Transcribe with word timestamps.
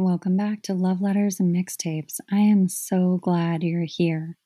Welcome 0.00 0.36
back 0.36 0.62
to 0.62 0.74
Love 0.74 1.00
Letters 1.00 1.40
and 1.40 1.52
Mixtapes. 1.52 2.20
I 2.30 2.38
am 2.38 2.68
so 2.68 3.18
glad 3.20 3.64
you're 3.64 3.82
here. 3.84 4.38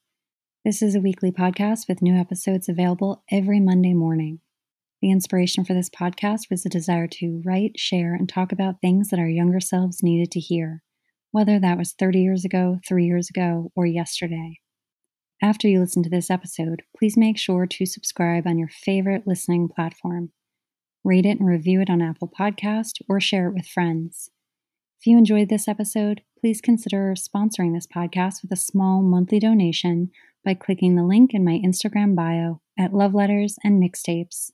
This 0.64 0.80
is 0.80 0.94
a 0.94 1.00
weekly 1.00 1.30
podcast 1.30 1.86
with 1.86 2.00
new 2.00 2.14
episodes 2.14 2.70
available 2.70 3.22
every 3.30 3.60
Monday 3.60 3.92
morning. 3.92 4.40
The 5.02 5.10
inspiration 5.10 5.66
for 5.66 5.74
this 5.74 5.90
podcast 5.90 6.48
was 6.50 6.62
the 6.62 6.70
desire 6.70 7.06
to 7.18 7.42
write, 7.44 7.78
share, 7.78 8.14
and 8.14 8.26
talk 8.26 8.50
about 8.50 8.80
things 8.80 9.10
that 9.10 9.18
our 9.18 9.28
younger 9.28 9.60
selves 9.60 10.02
needed 10.02 10.30
to 10.30 10.40
hear, 10.40 10.82
whether 11.32 11.60
that 11.60 11.76
was 11.76 11.92
30 11.92 12.22
years 12.22 12.46
ago, 12.46 12.78
three 12.88 13.04
years 13.04 13.28
ago, 13.28 13.70
or 13.76 13.84
yesterday. 13.84 14.58
After 15.42 15.68
you 15.68 15.80
listen 15.80 16.02
to 16.02 16.08
this 16.08 16.30
episode, 16.30 16.82
please 16.96 17.18
make 17.18 17.36
sure 17.36 17.66
to 17.66 17.84
subscribe 17.84 18.46
on 18.46 18.58
your 18.58 18.70
favorite 18.70 19.26
listening 19.26 19.68
platform. 19.68 20.32
Rate 21.04 21.26
it 21.26 21.40
and 21.40 21.46
review 21.46 21.82
it 21.82 21.90
on 21.90 22.00
Apple 22.00 22.32
Podcast 22.40 23.02
or 23.06 23.20
share 23.20 23.48
it 23.48 23.54
with 23.54 23.66
friends. 23.66 24.30
If 25.02 25.08
you 25.08 25.18
enjoyed 25.18 25.48
this 25.48 25.66
episode, 25.66 26.22
please 26.38 26.60
consider 26.60 27.12
sponsoring 27.16 27.74
this 27.74 27.88
podcast 27.88 28.40
with 28.40 28.52
a 28.52 28.56
small 28.56 29.02
monthly 29.02 29.40
donation 29.40 30.12
by 30.44 30.54
clicking 30.54 30.94
the 30.94 31.02
link 31.02 31.34
in 31.34 31.44
my 31.44 31.58
Instagram 31.58 32.14
bio 32.14 32.60
at 32.78 32.94
Love 32.94 33.12
Letters 33.12 33.56
and 33.64 33.82
Mixtapes. 33.82 34.52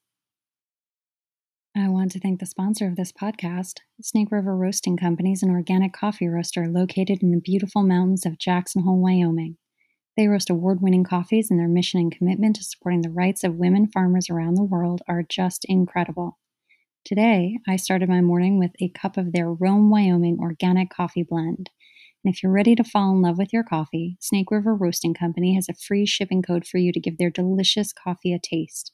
I 1.76 1.88
want 1.88 2.12
to 2.12 2.18
thank 2.18 2.40
the 2.40 2.46
sponsor 2.46 2.86
of 2.86 2.96
this 2.96 3.12
podcast, 3.12 3.80
Snake 4.00 4.32
River 4.32 4.56
Roasting 4.56 4.96
Company 4.96 5.32
is 5.32 5.42
an 5.42 5.50
organic 5.50 5.92
coffee 5.92 6.28
roaster 6.28 6.66
located 6.66 7.22
in 7.22 7.30
the 7.30 7.42
beautiful 7.44 7.82
mountains 7.82 8.24
of 8.24 8.38
Jackson 8.38 8.84
Hole, 8.84 9.02
Wyoming. 9.02 9.58
They 10.16 10.28
roast 10.28 10.48
award 10.48 10.80
winning 10.80 11.04
coffees, 11.04 11.50
and 11.50 11.60
their 11.60 11.68
mission 11.68 12.00
and 12.00 12.10
commitment 12.10 12.56
to 12.56 12.64
supporting 12.64 13.02
the 13.02 13.10
rights 13.10 13.44
of 13.44 13.56
women 13.56 13.86
farmers 13.86 14.30
around 14.30 14.54
the 14.54 14.64
world 14.64 15.02
are 15.06 15.22
just 15.28 15.66
incredible. 15.66 16.38
Today, 17.04 17.58
I 17.66 17.76
started 17.76 18.08
my 18.08 18.20
morning 18.20 18.58
with 18.58 18.72
a 18.80 18.90
cup 18.90 19.16
of 19.16 19.32
their 19.32 19.50
Rome, 19.52 19.90
Wyoming 19.90 20.38
organic 20.40 20.90
coffee 20.90 21.22
blend. 21.22 21.70
And 22.24 22.34
if 22.34 22.42
you're 22.42 22.52
ready 22.52 22.74
to 22.74 22.84
fall 22.84 23.12
in 23.12 23.22
love 23.22 23.38
with 23.38 23.52
your 23.52 23.62
coffee, 23.62 24.16
Snake 24.20 24.50
River 24.50 24.74
Roasting 24.74 25.14
Company 25.14 25.54
has 25.54 25.68
a 25.68 25.74
free 25.74 26.04
shipping 26.04 26.42
code 26.42 26.66
for 26.66 26.78
you 26.78 26.92
to 26.92 27.00
give 27.00 27.16
their 27.16 27.30
delicious 27.30 27.92
coffee 27.92 28.34
a 28.34 28.38
taste. 28.38 28.92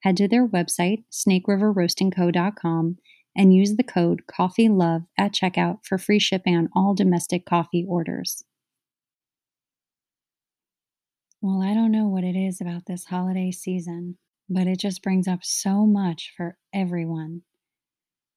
Head 0.00 0.16
to 0.18 0.28
their 0.28 0.46
website, 0.46 1.04
snakeriverroastingco.com, 1.10 2.98
and 3.36 3.54
use 3.54 3.76
the 3.76 3.82
code 3.82 4.22
COFFEELOVE 4.26 5.06
at 5.16 5.32
checkout 5.32 5.78
for 5.84 5.96
free 5.96 6.18
shipping 6.18 6.56
on 6.56 6.68
all 6.74 6.94
domestic 6.94 7.46
coffee 7.46 7.86
orders. 7.88 8.44
Well, 11.40 11.62
I 11.62 11.74
don't 11.74 11.92
know 11.92 12.08
what 12.08 12.24
it 12.24 12.36
is 12.36 12.60
about 12.60 12.86
this 12.86 13.06
holiday 13.06 13.50
season, 13.50 14.18
but 14.48 14.66
it 14.66 14.78
just 14.78 15.02
brings 15.02 15.28
up 15.28 15.44
so 15.44 15.86
much 15.86 16.32
for 16.36 16.58
everyone. 16.72 17.42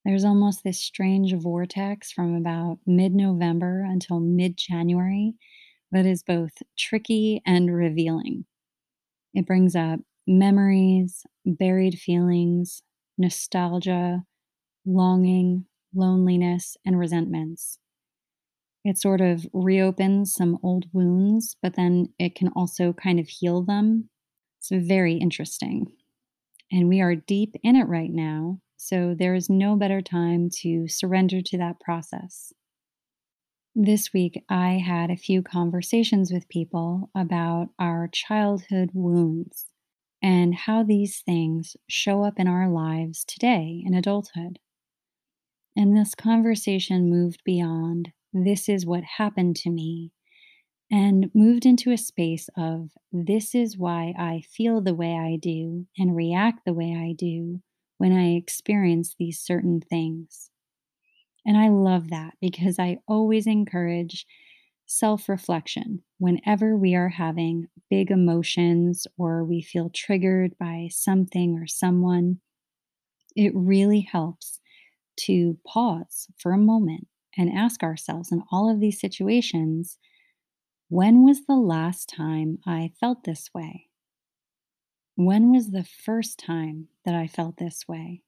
There's 0.06 0.26
almost 0.26 0.64
this 0.64 0.80
strange 0.80 1.34
vortex 1.34 2.12
from 2.12 2.36
about 2.36 2.80
mid 2.88 3.14
November 3.14 3.84
until 3.84 4.20
mid 4.20 4.58
January 4.58 5.36
that 5.92 6.06
is 6.06 6.24
both 6.24 6.64
tricky 6.78 7.42
and 7.46 7.74
revealing. 7.74 8.46
It 9.34 9.46
brings 9.46 9.76
up 9.76 10.02
memories, 10.28 11.26
buried 11.46 12.00
feelings, 12.00 12.84
nostalgia, 13.18 14.24
longing, 14.86 15.66
loneliness, 15.94 16.78
and 16.86 17.00
resentments. 17.00 17.80
It 18.84 18.98
sort 18.98 19.22
of 19.22 19.48
reopens 19.54 20.34
some 20.34 20.58
old 20.64 20.86
wounds, 20.92 21.56
but 21.62 21.76
then 21.76 22.14
it 22.18 22.34
can 22.34 22.48
also 22.50 22.92
kind 22.92 23.20
of 23.20 23.28
heal 23.28 23.62
them. 23.62 24.10
It's 24.70 24.86
very 24.86 25.16
interesting. 25.16 25.94
And 26.72 26.90
we 26.90 27.00
are 27.00 27.16
deep 27.16 27.56
in 27.64 27.76
it 27.78 27.88
right 27.88 28.12
now, 28.12 28.60
so 28.76 29.16
there 29.18 29.34
is 29.34 29.50
no 29.50 29.78
better 29.78 30.02
time 30.02 30.50
to 30.62 30.88
surrender 30.90 31.42
to 31.42 31.58
that 31.58 31.80
process. 31.80 32.52
This 33.76 34.12
week, 34.12 34.44
I 34.50 34.72
had 34.86 35.10
a 35.10 35.16
few 35.16 35.42
conversations 35.42 36.34
with 36.34 36.50
people 36.50 37.10
about 37.16 37.70
our 37.80 38.10
childhood 38.12 38.90
wounds 38.94 39.68
and 40.22 40.54
how 40.54 40.84
these 40.84 41.22
things 41.22 41.78
show 41.88 42.24
up 42.24 42.40
in 42.40 42.48
our 42.48 42.70
lives 42.70 43.24
today 43.24 43.84
in 43.86 43.94
adulthood. 43.94 44.60
And 45.78 45.96
this 45.96 46.16
conversation 46.16 47.10
moved 47.10 47.42
beyond 47.46 48.12
this 48.34 48.68
is 48.68 48.86
what 48.86 49.04
happened 49.04 49.56
to 49.58 49.70
me 49.70 50.12
and 50.92 51.30
moved 51.34 51.66
into 51.66 51.92
a 51.92 51.98
space 51.98 52.50
of 52.56 52.92
this 53.12 53.54
is 53.54 53.78
why 53.78 54.14
I 54.18 54.44
feel 54.50 54.82
the 54.82 54.96
way 54.96 55.14
I 55.14 55.38
do 55.42 55.86
and 55.98 56.16
react 56.16 56.66
the 56.66 56.74
way 56.74 56.94
I 56.96 57.14
do 57.18 57.62
when 57.98 58.14
I 58.14 58.36
experience 58.36 59.16
these 59.18 59.40
certain 59.40 59.82
things. 59.82 60.50
And 61.46 61.58
I 61.58 61.70
love 61.70 62.10
that 62.10 62.36
because 62.42 62.80
I 62.80 63.00
always 63.08 63.48
encourage 63.48 64.26
self 64.86 65.28
reflection 65.28 66.04
whenever 66.20 66.78
we 66.78 66.96
are 66.96 67.10
having 67.10 67.68
big 67.90 68.10
emotions 68.10 69.06
or 69.18 69.44
we 69.44 69.62
feel 69.62 69.90
triggered 69.94 70.58
by 70.58 70.88
something 70.90 71.58
or 71.58 71.68
someone. 71.68 72.40
It 73.36 73.52
really 73.56 74.02
helps 74.02 74.60
to 75.22 75.58
pause 75.66 76.28
for 76.38 76.54
a 76.54 76.58
moment 76.58 77.08
and 77.38 77.52
ask 77.52 77.84
ourselves 77.84 78.32
in 78.32 78.44
all 78.52 78.70
of 78.72 78.80
these 78.80 79.00
situations 79.00 79.98
when 80.90 81.24
was 81.24 81.46
the 81.46 81.56
last 81.56 82.08
time 82.08 82.60
I 82.66 82.92
felt 83.00 83.24
this 83.24 83.50
way? 83.54 83.88
When 85.16 85.52
was 85.52 85.72
the 85.72 85.84
first 85.84 86.40
time 86.40 86.88
that 87.04 87.14
I 87.14 87.28
felt 87.28 87.58
this 87.58 87.88
way? 87.88 88.24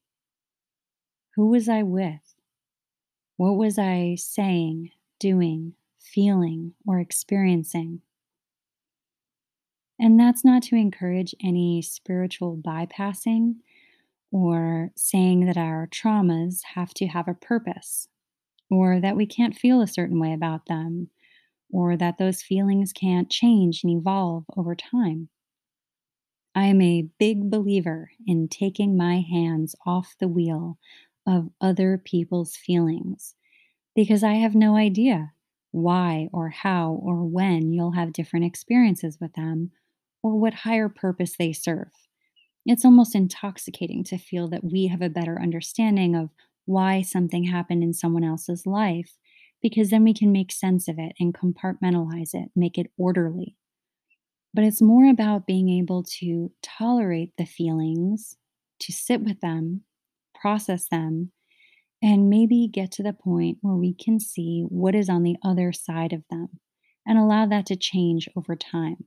Who 1.36 1.48
was 1.48 1.68
I 1.68 1.82
with? 1.82 2.34
What 3.36 3.56
was 3.56 3.78
I 3.78 4.16
saying, 4.18 4.90
doing, 5.18 5.74
feeling, 5.98 6.74
or 6.86 7.00
experiencing? 7.00 8.02
And 9.98 10.18
that's 10.18 10.44
not 10.44 10.62
to 10.64 10.76
encourage 10.76 11.34
any 11.42 11.80
spiritual 11.80 12.56
bypassing 12.58 13.56
or 14.30 14.90
saying 14.96 15.46
that 15.46 15.56
our 15.56 15.86
traumas 15.86 16.60
have 16.74 16.92
to 16.94 17.06
have 17.06 17.28
a 17.28 17.34
purpose 17.34 18.08
or 18.70 19.00
that 19.00 19.16
we 19.16 19.26
can't 19.26 19.56
feel 19.56 19.80
a 19.80 19.86
certain 19.86 20.20
way 20.20 20.32
about 20.32 20.66
them 20.66 21.08
or 21.72 21.96
that 21.96 22.18
those 22.18 22.42
feelings 22.42 22.92
can't 22.92 23.30
change 23.30 23.82
and 23.82 23.92
evolve 23.92 24.44
over 24.56 24.74
time. 24.74 25.28
I 26.54 26.66
am 26.66 26.80
a 26.82 27.08
big 27.18 27.50
believer 27.50 28.10
in 28.26 28.48
taking 28.48 28.96
my 28.96 29.20
hands 29.20 29.76
off 29.86 30.16
the 30.18 30.28
wheel 30.28 30.78
of 31.26 31.50
other 31.60 32.00
people's 32.04 32.56
feelings 32.56 33.34
because 33.94 34.24
I 34.24 34.34
have 34.34 34.54
no 34.54 34.76
idea 34.76 35.32
why 35.72 36.28
or 36.32 36.48
how 36.48 37.00
or 37.02 37.24
when 37.24 37.72
you'll 37.72 37.92
have 37.92 38.12
different 38.12 38.46
experiences 38.46 39.18
with 39.20 39.32
them 39.34 39.70
or 40.22 40.38
what 40.38 40.54
higher 40.54 40.88
purpose 40.88 41.36
they 41.38 41.52
serve. 41.52 41.92
It's 42.66 42.84
almost 42.84 43.14
intoxicating 43.14 44.04
to 44.04 44.18
feel 44.18 44.48
that 44.48 44.64
we 44.64 44.88
have 44.88 45.02
a 45.02 45.08
better 45.08 45.40
understanding 45.40 46.14
of 46.14 46.30
why 46.66 47.02
something 47.02 47.44
happened 47.44 47.82
in 47.82 47.94
someone 47.94 48.24
else's 48.24 48.66
life 48.66 49.16
because 49.62 49.90
then 49.90 50.04
we 50.04 50.14
can 50.14 50.32
make 50.32 50.52
sense 50.52 50.88
of 50.88 50.98
it 50.98 51.12
and 51.18 51.34
compartmentalize 51.34 52.34
it, 52.34 52.50
make 52.54 52.78
it 52.78 52.90
orderly. 52.96 53.56
But 54.52 54.64
it's 54.64 54.82
more 54.82 55.08
about 55.08 55.46
being 55.46 55.68
able 55.68 56.04
to 56.18 56.50
tolerate 56.62 57.32
the 57.36 57.46
feelings, 57.46 58.36
to 58.80 58.92
sit 58.92 59.20
with 59.20 59.40
them, 59.40 59.82
process 60.34 60.88
them, 60.88 61.32
and 62.02 62.30
maybe 62.30 62.68
get 62.72 62.90
to 62.92 63.02
the 63.02 63.12
point 63.12 63.58
where 63.60 63.76
we 63.76 63.94
can 63.94 64.18
see 64.18 64.64
what 64.68 64.94
is 64.94 65.08
on 65.08 65.22
the 65.22 65.36
other 65.44 65.72
side 65.72 66.12
of 66.12 66.22
them 66.30 66.48
and 67.06 67.18
allow 67.18 67.46
that 67.46 67.66
to 67.66 67.76
change 67.76 68.28
over 68.36 68.56
time. 68.56 69.04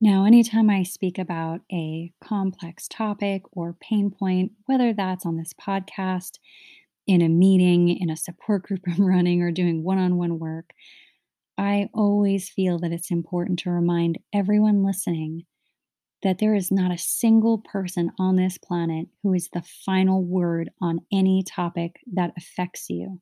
Now, 0.00 0.24
anytime 0.24 0.70
I 0.70 0.82
speak 0.82 1.18
about 1.18 1.60
a 1.70 2.12
complex 2.24 2.88
topic 2.88 3.42
or 3.52 3.76
pain 3.80 4.10
point, 4.10 4.52
whether 4.64 4.94
that's 4.94 5.26
on 5.26 5.36
this 5.36 5.52
podcast, 5.52 6.38
in 7.10 7.22
a 7.22 7.28
meeting, 7.28 7.88
in 7.88 8.08
a 8.08 8.16
support 8.16 8.62
group 8.62 8.82
I'm 8.86 9.04
running, 9.04 9.42
or 9.42 9.50
doing 9.50 9.82
one 9.82 9.98
on 9.98 10.16
one 10.16 10.38
work, 10.38 10.70
I 11.58 11.88
always 11.92 12.48
feel 12.48 12.78
that 12.78 12.92
it's 12.92 13.10
important 13.10 13.58
to 13.60 13.70
remind 13.70 14.20
everyone 14.32 14.84
listening 14.84 15.42
that 16.22 16.38
there 16.38 16.54
is 16.54 16.70
not 16.70 16.92
a 16.92 16.98
single 16.98 17.58
person 17.58 18.12
on 18.18 18.36
this 18.36 18.58
planet 18.58 19.08
who 19.22 19.34
is 19.34 19.48
the 19.52 19.64
final 19.84 20.22
word 20.22 20.70
on 20.80 21.00
any 21.12 21.42
topic 21.42 21.96
that 22.12 22.32
affects 22.36 22.88
you. 22.88 23.20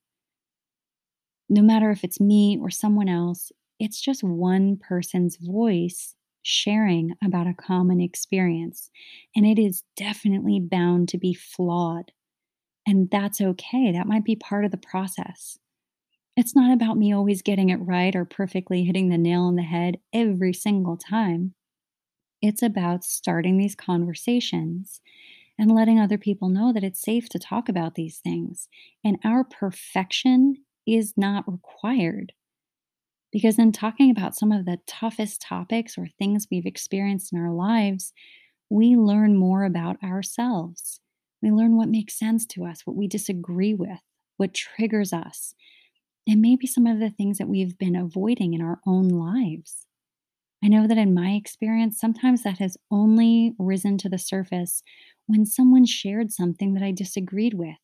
No 1.49 1.62
matter 1.62 1.91
if 1.91 2.05
it's 2.05 2.20
me 2.20 2.58
or 2.61 2.69
someone 2.69 3.08
else, 3.08 3.50
it's 3.81 4.02
just 4.02 4.23
one 4.23 4.76
person's 4.76 5.38
voice 5.41 6.14
sharing 6.43 7.14
about 7.25 7.46
a 7.46 7.55
common 7.55 8.02
experience, 8.02 8.91
and 9.34 9.46
it 9.46 9.58
is 9.58 9.82
definitely 9.96 10.61
bound 10.61 11.08
to 11.08 11.19
be 11.19 11.32
flawed. 11.32 12.12
And 12.88 13.11
that's 13.11 13.43
okay. 13.43 13.93
That 13.93 14.06
might 14.06 14.25
be 14.25 14.35
part 14.35 14.64
of 14.64 14.70
the 14.70 14.79
process. 14.79 15.58
It's 16.38 16.56
not 16.56 16.73
about 16.73 16.96
me 16.96 17.12
always 17.12 17.43
getting 17.43 17.69
it 17.69 17.76
right 17.76 18.17
or 18.17 18.25
perfectly 18.25 18.82
hitting 18.82 19.11
the 19.11 19.19
nail 19.19 19.43
on 19.43 19.56
the 19.56 19.62
head 19.62 19.99
every 20.11 20.55
single 20.55 20.96
time. 20.96 21.52
It's 22.40 22.62
about 22.62 23.05
starting 23.05 23.58
these 23.58 23.75
conversations 23.75 25.02
and 25.58 25.70
letting 25.70 26.00
other 26.00 26.17
people 26.17 26.49
know 26.49 26.73
that 26.73 26.82
it's 26.82 27.02
safe 27.02 27.29
to 27.29 27.38
talk 27.38 27.69
about 27.69 27.94
these 27.94 28.20
things. 28.20 28.70
And 29.05 29.19
our 29.23 29.44
perfection 29.44 30.56
is 30.87 31.12
not 31.14 31.44
required. 31.46 32.32
Because 33.31 33.58
in 33.58 33.70
talking 33.70 34.11
about 34.11 34.34
some 34.34 34.50
of 34.50 34.64
the 34.64 34.79
toughest 34.87 35.43
topics 35.43 35.99
or 35.99 36.06
things 36.06 36.46
we've 36.50 36.64
experienced 36.64 37.34
in 37.34 37.38
our 37.38 37.52
lives, 37.52 38.14
we 38.70 38.96
learn 38.96 39.37
more 39.37 39.64
about 39.64 40.02
ourselves. 40.02 41.00
We 41.43 41.50
learn 41.50 41.76
what 41.76 41.88
makes 41.88 42.19
sense 42.19 42.46
to 42.46 42.64
us, 42.64 42.82
what 42.85 42.96
we 42.96 43.06
disagree 43.06 43.75
with, 43.75 44.00
what 44.37 44.55
triggers 44.55 45.12
us, 45.12 45.55
and 46.26 46.40
maybe 46.40 46.67
some 46.67 46.87
of 46.87 46.99
the 46.99 47.11
things 47.11 47.38
that 47.38 47.49
we've 47.49 47.79
been 47.79 47.96
avoiding 47.96 48.55
in 48.55 48.61
our 48.61 48.81
own 48.87 49.08
lives. 49.08 49.87
I 50.62 50.69
know 50.69 50.88
that 50.88 50.99
in 50.99 51.14
my 51.14 51.31
experience, 51.31 52.00
sometimes 52.00 52.43
that 52.43 52.58
has 52.58 52.76
only 52.90 53.55
risen 53.58 53.96
to 53.99 54.08
the 54.08 54.19
surface 54.19 54.82
when 55.26 55.46
someone 55.46 55.87
shared 55.87 56.32
something 56.32 56.75
that 56.75 56.82
I 56.82 56.90
disagreed 56.90 57.55
with. 57.55 57.76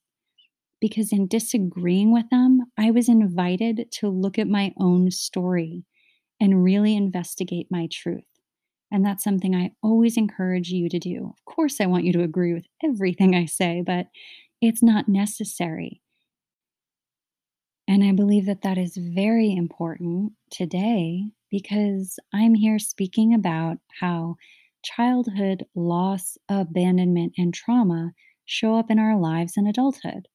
Because 0.80 1.12
in 1.12 1.28
disagreeing 1.28 2.12
with 2.12 2.28
them, 2.30 2.62
I 2.76 2.90
was 2.90 3.08
invited 3.08 3.86
to 3.92 4.08
look 4.08 4.38
at 4.38 4.48
my 4.48 4.74
own 4.78 5.10
story 5.12 5.84
and 6.40 6.64
really 6.64 6.96
investigate 6.96 7.68
my 7.70 7.88
truth. 7.90 8.24
And 8.90 9.04
that's 9.04 9.24
something 9.24 9.54
I 9.54 9.72
always 9.82 10.16
encourage 10.16 10.70
you 10.70 10.88
to 10.88 10.98
do. 10.98 11.34
Of 11.36 11.44
course, 11.52 11.80
I 11.80 11.86
want 11.86 12.04
you 12.04 12.12
to 12.14 12.22
agree 12.22 12.54
with 12.54 12.66
everything 12.82 13.34
I 13.34 13.46
say, 13.46 13.82
but 13.84 14.06
it's 14.60 14.82
not 14.82 15.08
necessary. 15.08 16.00
And 17.86 18.02
I 18.02 18.12
believe 18.12 18.46
that 18.46 18.62
that 18.62 18.78
is 18.78 18.96
very 18.96 19.54
important 19.54 20.32
today 20.50 21.24
because 21.50 22.18
I'm 22.32 22.54
here 22.54 22.78
speaking 22.78 23.34
about 23.34 23.76
how 24.00 24.36
childhood 24.82 25.64
loss, 25.74 26.38
abandonment, 26.48 27.34
and 27.36 27.52
trauma 27.52 28.12
show 28.44 28.76
up 28.76 28.90
in 28.90 28.98
our 28.98 29.18
lives 29.18 29.54
in 29.56 29.66
adulthood. 29.66 30.28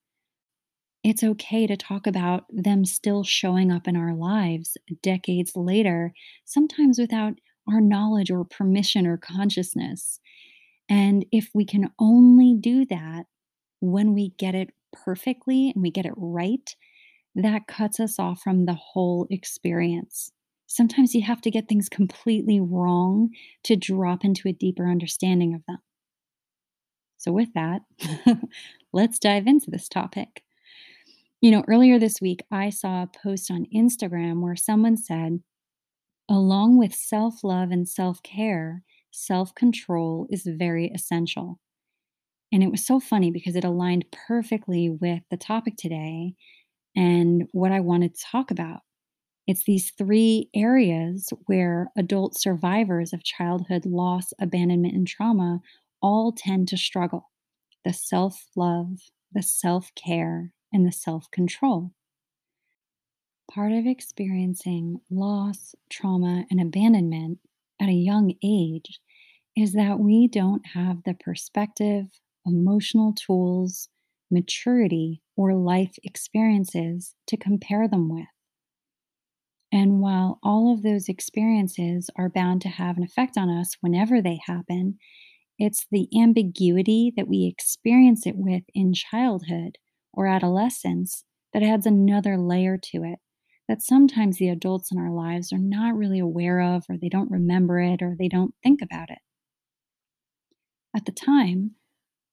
It's 1.04 1.24
okay 1.24 1.66
to 1.66 1.78
talk 1.78 2.08
about 2.08 2.44
them 2.50 2.84
still 2.84 3.24
showing 3.24 3.72
up 3.72 3.88
in 3.88 3.96
our 3.96 4.14
lives 4.14 4.76
decades 5.02 5.56
later, 5.56 6.14
sometimes 6.46 7.00
without 7.00 7.34
our 7.72 7.82
knowledge 7.82 8.32
or 8.32 8.44
permission 8.44 9.06
or 9.08 9.18
consciousness. 9.18 10.20
And 10.90 11.26
if 11.32 11.50
we 11.54 11.66
can 11.66 11.92
only 12.00 12.56
do 12.60 12.86
that 12.88 13.26
when 13.80 14.14
we 14.14 14.34
get 14.38 14.56
it 14.56 14.72
perfectly 14.92 15.72
and 15.74 15.82
we 15.82 15.92
get 15.92 16.06
it 16.06 16.14
right, 16.16 16.76
that 17.36 17.68
cuts 17.68 18.00
us 18.00 18.18
off 18.20 18.42
from 18.42 18.66
the 18.66 18.74
whole 18.74 19.28
experience. 19.30 20.32
Sometimes 20.68 21.16
you 21.16 21.24
have 21.24 21.42
to 21.42 21.52
get 21.52 21.68
things 21.68 21.90
completely 21.90 22.60
wrong 22.60 23.30
to 23.64 23.76
drop 23.76 24.24
into 24.24 24.48
a 24.48 24.54
deeper 24.54 24.90
understanding 24.90 25.54
of 25.54 25.64
them. 25.68 25.80
So, 27.18 27.32
with 27.32 27.50
that, 27.54 27.82
let's 28.94 29.20
dive 29.20 29.46
into 29.46 29.70
this 29.70 29.90
topic. 29.90 30.44
You 31.42 31.52
know, 31.52 31.64
earlier 31.68 32.00
this 32.00 32.22
week, 32.22 32.44
I 32.52 32.70
saw 32.70 33.04
a 33.04 33.08
post 33.08 33.50
on 33.50 33.66
Instagram 33.76 34.42
where 34.42 34.56
someone 34.56 34.98
said, 34.98 35.42
along 36.30 36.78
with 36.78 36.94
self 36.94 37.44
love 37.44 37.72
and 37.72 37.88
self 37.88 38.24
care, 38.24 38.84
self 39.12 39.54
control 39.56 40.28
is 40.30 40.46
very 40.46 40.88
essential. 40.90 41.60
And 42.52 42.64
it 42.64 42.72
was 42.72 42.86
so 42.86 43.00
funny 43.00 43.32
because 43.32 43.56
it 43.56 43.64
aligned 43.64 44.06
perfectly 44.12 44.90
with 44.90 45.24
the 45.30 45.38
topic 45.38 45.76
today 45.78 46.36
and 46.96 47.48
what 47.54 47.72
I 47.72 47.82
wanted 47.82 48.16
to 48.16 48.26
talk 48.26 48.52
about. 48.52 48.82
It's 49.48 49.66
these 49.66 49.92
three 49.92 50.50
areas 50.56 51.30
where 51.48 51.90
adult 51.98 52.38
survivors 52.40 53.14
of 53.14 53.24
childhood 53.24 53.86
loss, 53.86 54.34
abandonment, 54.40 54.96
and 54.96 55.08
trauma 55.08 55.62
all 56.02 56.32
tend 56.32 56.68
to 56.70 56.78
struggle 56.78 57.32
the 57.86 57.94
self 57.94 58.48
love, 58.56 59.00
the 59.34 59.44
self 59.44 59.92
care, 59.96 60.54
and 60.74 60.86
the 60.88 60.92
self 60.94 61.30
control. 61.32 61.94
Part 63.50 63.72
of 63.72 63.88
experiencing 63.88 65.02
loss, 65.10 65.74
trauma, 65.90 66.46
and 66.52 66.62
abandonment 66.62 67.40
at 67.82 67.90
a 67.90 67.94
young 67.94 68.36
age 68.44 69.00
is 69.58 69.74
that 69.74 70.00
we 70.00 70.28
don't 70.28 70.64
have 70.68 71.02
the 71.04 71.16
perspective, 71.16 72.06
emotional 72.46 73.12
tools, 73.14 73.90
maturity, 74.30 75.24
or 75.36 75.56
life 75.56 75.96
experiences 76.04 77.16
to 77.26 77.38
compare 77.38 77.88
them 77.88 78.08
with. 78.08 78.28
And 79.72 80.00
while 80.00 80.38
all 80.44 80.72
of 80.72 80.84
those 80.84 81.10
experiences 81.10 82.12
are 82.16 82.30
bound 82.30 82.62
to 82.62 82.70
have 82.70 82.98
an 82.98 83.04
effect 83.04 83.36
on 83.36 83.50
us 83.50 83.78
whenever 83.82 84.22
they 84.22 84.40
happen, 84.46 85.00
it's 85.58 85.88
the 85.90 86.08
ambiguity 86.16 87.12
that 87.18 87.28
we 87.28 87.48
experience 87.48 88.28
it 88.28 88.36
with 88.36 88.64
in 88.76 88.94
childhood 88.94 89.80
or 90.14 90.28
adolescence 90.28 91.24
that 91.52 91.64
adds 91.64 91.88
another 91.88 92.38
layer 92.38 92.78
to 92.78 93.04
it 93.04 93.18
that 93.70 93.84
sometimes 93.84 94.38
the 94.38 94.50
adults 94.50 94.92
in 94.92 94.98
our 94.98 95.12
lives 95.12 95.54
are 95.54 95.60
not 95.60 95.96
really 95.96 96.18
aware 96.18 96.60
of, 96.60 96.84
or 96.90 96.98
they 96.98 97.08
don't 97.08 97.30
remember 97.30 97.80
it, 97.80 98.02
or 98.02 98.16
they 98.18 98.28
don't 98.28 98.56
think 98.64 98.82
about 98.82 99.12
it. 99.12 99.20
At 100.96 101.06
the 101.06 101.12
time, 101.12 101.76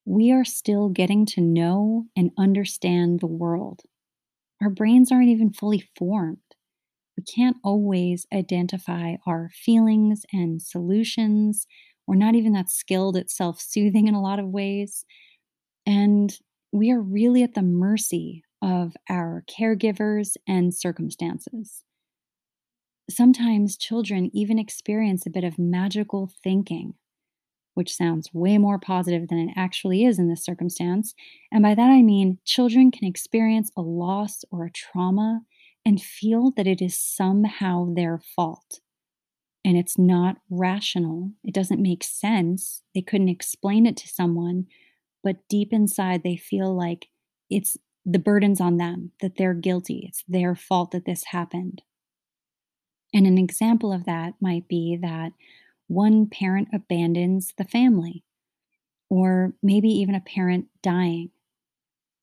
we 0.07 0.33
are 0.33 0.47
still 0.47 0.89
getting 0.89 1.27
to 1.27 1.43
know 1.43 2.07
and 2.17 2.31
understand 2.39 3.21
the 3.21 3.27
world. 3.27 3.83
Our 4.63 4.71
brains 4.71 5.13
aren't 5.13 5.29
even 5.29 5.53
fully 5.53 5.85
formed. 5.99 6.39
We 7.19 7.23
can't 7.23 7.59
always 7.63 8.27
identify 8.33 9.17
our 9.27 9.51
feelings 9.53 10.25
and 10.33 10.63
solutions. 10.63 11.67
We're 12.07 12.17
not 12.17 12.35
even 12.35 12.55
that 12.55 12.71
skilled 12.71 13.15
at 13.19 13.31
self 13.31 13.61
soothing 13.61 14.09
in 14.09 14.15
a 14.15 14.23
lot 14.23 14.39
of 14.39 14.49
ways. 14.49 15.05
And 15.85 16.33
we 16.73 16.91
are 16.91 17.01
really 17.01 17.43
at 17.43 17.53
the 17.53 17.63
mercy 17.63 18.43
of 18.63 18.95
our 19.09 19.45
caregivers 19.49 20.37
and 20.47 20.75
circumstances. 20.75 21.85
Sometimes 23.09 23.77
children 23.77 24.31
even 24.33 24.59
experience 24.59 25.27
a 25.27 25.31
bit 25.31 25.45
of 25.45 25.59
magical 25.59 26.31
thinking 26.43 26.95
which 27.77 27.95
sounds 27.95 28.33
way 28.33 28.57
more 28.57 28.79
positive 28.79 29.29
than 29.29 29.39
it 29.39 29.53
actually 29.55 30.03
is 30.03 30.19
in 30.19 30.31
this 30.31 30.43
circumstance. 30.43 31.15
And 31.53 31.63
by 31.63 31.75
that 31.75 31.91
I 31.91 32.01
mean 32.01 32.39
children 32.43 32.91
can 32.91 33.07
experience 33.07 33.71
a 33.77 33.83
loss 33.83 34.47
or 34.51 34.65
a 34.65 34.71
trauma 34.71 35.43
and 35.85 36.01
feel 36.01 36.53
that 36.57 36.67
it 36.67 36.81
is 36.81 36.99
somehow 36.99 37.93
their 37.93 38.19
fault. 38.35 38.81
And 39.63 39.77
it's 39.77 39.99
not 39.99 40.39
rational. 40.49 41.33
It 41.45 41.53
doesn't 41.53 41.83
make 41.83 42.03
sense. 42.03 42.83
They 42.95 43.03
couldn't 43.03 43.29
explain 43.29 43.85
it 43.85 43.99
to 43.99 44.09
someone, 44.09 44.69
but 45.23 45.47
deep 45.51 45.71
inside 45.71 46.23
they 46.23 46.37
feel 46.37 46.75
like 46.75 47.09
it's 47.51 47.77
the 48.09 48.21
burden's 48.21 48.61
on 48.61 48.77
them, 48.77 49.11
that 49.21 49.37
they're 49.37 49.53
guilty. 49.53 50.05
It's 50.09 50.23
their 50.29 50.55
fault 50.55 50.93
that 50.93 51.05
this 51.05 51.25
happened. 51.25 51.83
And 53.13 53.27
an 53.27 53.37
example 53.37 53.93
of 53.93 54.05
that 54.05 54.35
might 54.41 54.69
be 54.69 54.97
that 55.03 55.33
one 55.89 56.29
parent 56.29 56.69
abandons 56.73 57.53
the 57.59 57.65
family, 57.65 58.23
or 59.11 59.55
maybe 59.63 59.89
even 59.89 60.15
a 60.15 60.21
parent 60.21 60.67
dying. 60.83 61.31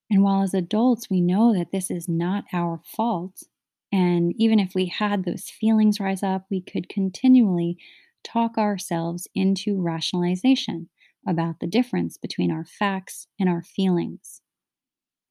And 0.10 0.24
while 0.24 0.44
as 0.44 0.54
adults 0.54 1.10
we 1.10 1.20
know 1.20 1.54
that 1.54 1.72
this 1.72 1.92
is 1.92 2.08
not 2.08 2.46
our 2.54 2.82
fault, 2.86 3.44
and 3.92 4.34
even 4.38 4.60
if 4.60 4.74
we 4.74 4.86
had 4.86 5.24
those 5.26 5.50
feelings 5.50 6.00
rise 6.00 6.24
up, 6.24 6.46
we 6.50 6.62
could 6.62 6.88
continually 6.88 7.78
talk 8.24 8.58
ourselves 8.58 9.28
into 9.36 9.82
rationalization 9.82 10.90
about 11.28 11.60
the 11.60 11.68
difference 11.68 12.18
between 12.18 12.52
our 12.52 12.66
facts 12.66 13.28
and 13.40 13.50
our 13.50 13.64
feelings. 13.64 14.43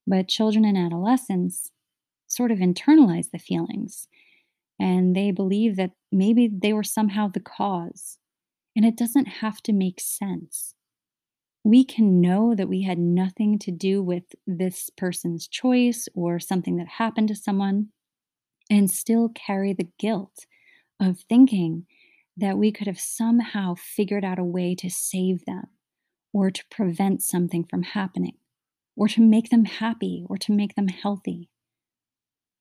But 0.06 0.28
children 0.28 0.64
and 0.64 0.76
adolescents 0.76 1.70
sort 2.26 2.50
of 2.50 2.58
internalize 2.58 3.30
the 3.30 3.38
feelings 3.38 4.08
and 4.78 5.14
they 5.14 5.30
believe 5.30 5.76
that 5.76 5.92
maybe 6.10 6.48
they 6.48 6.72
were 6.72 6.82
somehow 6.82 7.28
the 7.28 7.40
cause 7.40 8.18
and 8.74 8.84
it 8.84 8.96
doesn't 8.96 9.26
have 9.26 9.62
to 9.62 9.72
make 9.72 10.00
sense. 10.00 10.74
We 11.64 11.84
can 11.84 12.20
know 12.20 12.54
that 12.54 12.68
we 12.68 12.82
had 12.82 12.98
nothing 12.98 13.58
to 13.60 13.70
do 13.70 14.02
with 14.02 14.24
this 14.46 14.90
person's 14.96 15.46
choice 15.46 16.08
or 16.14 16.40
something 16.40 16.76
that 16.76 16.88
happened 16.88 17.28
to 17.28 17.36
someone, 17.36 17.88
and 18.70 18.90
still 18.90 19.28
carry 19.28 19.72
the 19.72 19.88
guilt 19.98 20.46
of 20.98 21.20
thinking 21.28 21.86
that 22.36 22.58
we 22.58 22.72
could 22.72 22.86
have 22.86 22.98
somehow 22.98 23.74
figured 23.76 24.24
out 24.24 24.38
a 24.38 24.44
way 24.44 24.74
to 24.74 24.90
save 24.90 25.44
them 25.44 25.66
or 26.32 26.50
to 26.50 26.64
prevent 26.70 27.22
something 27.22 27.64
from 27.64 27.82
happening 27.82 28.36
or 28.96 29.08
to 29.08 29.20
make 29.20 29.50
them 29.50 29.64
happy 29.64 30.24
or 30.28 30.36
to 30.38 30.52
make 30.52 30.74
them 30.74 30.88
healthy. 30.88 31.48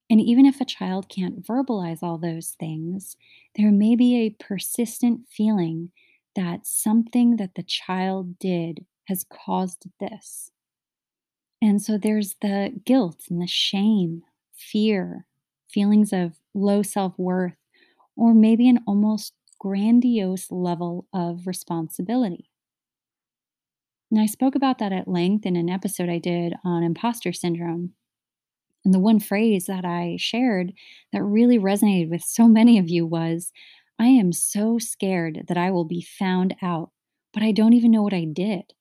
And 0.09 0.19
even 0.19 0.45
if 0.45 0.59
a 0.59 0.65
child 0.65 1.07
can't 1.09 1.41
verbalize 1.41 2.03
all 2.03 2.17
those 2.17 2.55
things, 2.59 3.15
there 3.55 3.71
may 3.71 3.95
be 3.95 4.17
a 4.17 4.43
persistent 4.43 5.21
feeling 5.29 5.91
that 6.35 6.65
something 6.65 7.37
that 7.37 7.55
the 7.55 7.63
child 7.63 8.37
did 8.37 8.85
has 9.07 9.25
caused 9.25 9.87
this. 9.99 10.51
And 11.61 11.81
so 11.81 11.97
there's 11.97 12.35
the 12.41 12.73
guilt 12.85 13.23
and 13.29 13.41
the 13.41 13.47
shame, 13.47 14.23
fear, 14.53 15.25
feelings 15.69 16.11
of 16.11 16.39
low 16.53 16.81
self 16.83 17.17
worth, 17.17 17.55
or 18.15 18.33
maybe 18.33 18.67
an 18.67 18.79
almost 18.85 19.33
grandiose 19.59 20.51
level 20.51 21.07
of 21.13 21.47
responsibility. 21.47 22.50
And 24.11 24.19
I 24.19 24.25
spoke 24.25 24.55
about 24.55 24.77
that 24.79 24.91
at 24.91 25.07
length 25.07 25.45
in 25.45 25.55
an 25.55 25.69
episode 25.69 26.09
I 26.09 26.19
did 26.19 26.53
on 26.65 26.83
imposter 26.83 27.31
syndrome. 27.31 27.93
And 28.83 28.93
the 28.93 28.99
one 28.99 29.19
phrase 29.19 29.65
that 29.67 29.85
I 29.85 30.17
shared 30.19 30.73
that 31.13 31.23
really 31.23 31.57
resonated 31.57 32.09
with 32.09 32.21
so 32.21 32.47
many 32.47 32.77
of 32.77 32.89
you 32.89 33.05
was, 33.05 33.51
I 33.97 34.07
am 34.07 34.33
so 34.33 34.79
scared 34.79 35.45
that 35.47 35.57
I 35.57 35.71
will 35.71 35.85
be 35.85 36.01
found 36.01 36.55
out, 36.61 36.89
but 37.33 37.43
I 37.43 37.51
don't 37.51 37.73
even 37.73 37.91
know 37.91 38.01
what 38.01 38.13
I 38.13 38.25
did. 38.25 38.73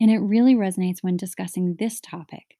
And 0.00 0.10
it 0.10 0.18
really 0.18 0.54
resonates 0.54 0.98
when 1.02 1.16
discussing 1.16 1.76
this 1.78 2.00
topic. 2.00 2.56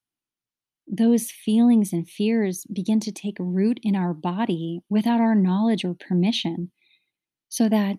Those 0.87 1.31
feelings 1.31 1.91
and 1.91 2.07
fears 2.07 2.65
begin 2.71 2.99
to 3.01 3.11
take 3.11 3.37
root 3.39 3.79
in 3.81 3.95
our 3.95 4.13
body 4.13 4.81
without 4.87 5.19
our 5.19 5.35
knowledge 5.35 5.83
or 5.83 5.95
permission, 5.95 6.71
so 7.49 7.67
that 7.67 7.97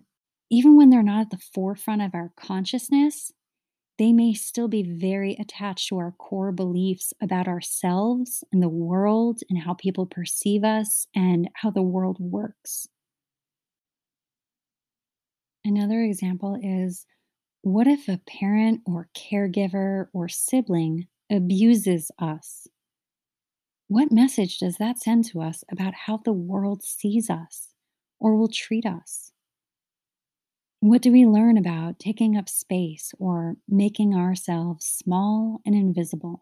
even 0.49 0.77
when 0.77 0.89
they're 0.89 1.03
not 1.03 1.21
at 1.21 1.29
the 1.29 1.43
forefront 1.53 2.01
of 2.01 2.15
our 2.15 2.31
consciousness, 2.39 3.33
they 3.97 4.13
may 4.13 4.33
still 4.33 4.67
be 4.67 4.83
very 4.83 5.33
attached 5.35 5.89
to 5.89 5.97
our 5.97 6.11
core 6.13 6.51
beliefs 6.51 7.13
about 7.21 7.47
ourselves 7.47 8.43
and 8.51 8.61
the 8.61 8.69
world 8.69 9.41
and 9.49 9.59
how 9.59 9.73
people 9.73 10.05
perceive 10.05 10.63
us 10.63 11.07
and 11.15 11.49
how 11.55 11.71
the 11.71 11.81
world 11.83 12.17
works. 12.19 12.87
Another 15.63 16.01
example 16.01 16.57
is 16.61 17.05
what 17.61 17.87
if 17.87 18.07
a 18.07 18.19
parent 18.19 18.81
or 18.85 19.09
caregiver 19.15 20.07
or 20.13 20.29
sibling 20.29 21.07
abuses 21.29 22.11
us? 22.19 22.67
What 23.89 24.13
message 24.13 24.59
does 24.59 24.77
that 24.77 24.97
send 24.97 25.25
to 25.25 25.41
us 25.41 25.65
about 25.69 25.93
how 25.93 26.17
the 26.17 26.31
world 26.31 26.83
sees 26.83 27.29
us 27.29 27.73
or 28.17 28.37
will 28.37 28.47
treat 28.47 28.85
us? 28.85 29.26
What 30.79 31.01
do 31.01 31.11
we 31.11 31.25
learn 31.25 31.57
about 31.57 31.97
taking 31.97 32.37
up 32.37 32.47
space 32.47 33.11
or 33.17 33.55
making 33.67 34.13
ourselves 34.13 34.85
small 34.85 35.59
and 35.65 35.73
invisible? 35.73 36.41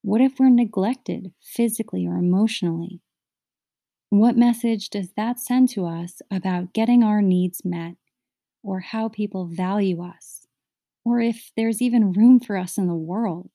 What 0.00 0.22
if 0.22 0.38
we're 0.38 0.48
neglected 0.48 1.32
physically 1.42 2.06
or 2.06 2.16
emotionally? 2.16 3.02
What 4.08 4.38
message 4.38 4.88
does 4.88 5.10
that 5.18 5.38
send 5.38 5.68
to 5.70 5.84
us 5.84 6.22
about 6.30 6.72
getting 6.72 7.04
our 7.04 7.20
needs 7.20 7.62
met 7.62 7.96
or 8.62 8.80
how 8.80 9.10
people 9.10 9.46
value 9.46 10.02
us 10.02 10.46
or 11.04 11.20
if 11.20 11.52
there's 11.56 11.82
even 11.82 12.12
room 12.12 12.40
for 12.40 12.56
us 12.56 12.78
in 12.78 12.86
the 12.86 12.94
world? 12.94 13.50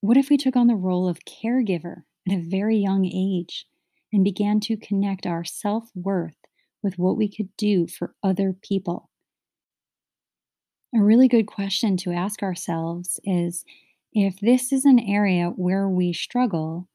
What 0.00 0.16
if 0.16 0.30
we 0.30 0.36
took 0.36 0.56
on 0.56 0.66
the 0.66 0.74
role 0.74 1.08
of 1.08 1.20
caregiver 1.20 2.02
at 2.28 2.34
a 2.34 2.42
very 2.42 2.78
young 2.78 3.06
age 3.06 3.66
and 4.12 4.24
began 4.24 4.58
to 4.60 4.76
connect 4.76 5.26
our 5.26 5.44
self 5.44 5.90
worth 5.94 6.37
with 6.82 6.98
what 6.98 7.16
we 7.16 7.28
could 7.28 7.48
do 7.56 7.86
for 7.86 8.14
other 8.22 8.54
people. 8.62 9.10
A 10.94 11.02
really 11.02 11.28
good 11.28 11.46
question 11.46 11.96
to 11.98 12.12
ask 12.12 12.42
ourselves 12.42 13.20
is 13.24 13.64
if 14.12 14.40
this 14.40 14.72
is 14.72 14.84
an 14.84 14.98
area 14.98 15.52
where 15.56 15.88
we 15.88 16.12
struggle, 16.12 16.88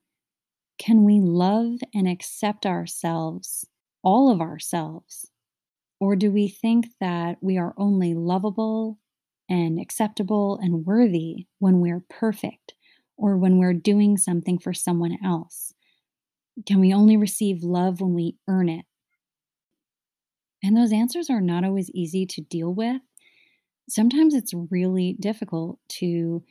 can 0.79 1.03
we 1.03 1.19
love 1.19 1.79
and 1.93 2.07
accept 2.07 2.65
ourselves, 2.65 3.67
all 4.01 4.31
of 4.31 4.41
ourselves? 4.41 5.29
Or 5.99 6.15
do 6.15 6.31
we 6.31 6.47
think 6.47 6.87
that 6.99 7.37
we 7.41 7.57
are 7.57 7.75
only 7.77 8.13
lovable 8.13 8.97
and 9.47 9.79
acceptable 9.79 10.57
and 10.61 10.85
worthy 10.85 11.45
when 11.59 11.79
we're 11.79 12.03
perfect 12.09 12.73
or 13.15 13.37
when 13.37 13.57
we're 13.57 13.73
doing 13.73 14.17
something 14.17 14.57
for 14.57 14.73
someone 14.73 15.17
else? 15.23 15.73
Can 16.65 16.79
we 16.79 16.93
only 16.93 17.15
receive 17.15 17.63
love 17.63 18.01
when 18.01 18.13
we 18.13 18.37
earn 18.47 18.69
it? 18.69 18.85
And 20.63 20.75
those 20.75 20.93
answers 20.93 21.29
are 21.29 21.41
not 21.41 21.63
always 21.63 21.91
easy 21.91 22.25
to 22.27 22.41
deal 22.41 22.73
with. 22.73 23.01
Sometimes 23.89 24.33
it's 24.33 24.53
really 24.71 25.13
difficult 25.19 25.79
to 25.89 26.43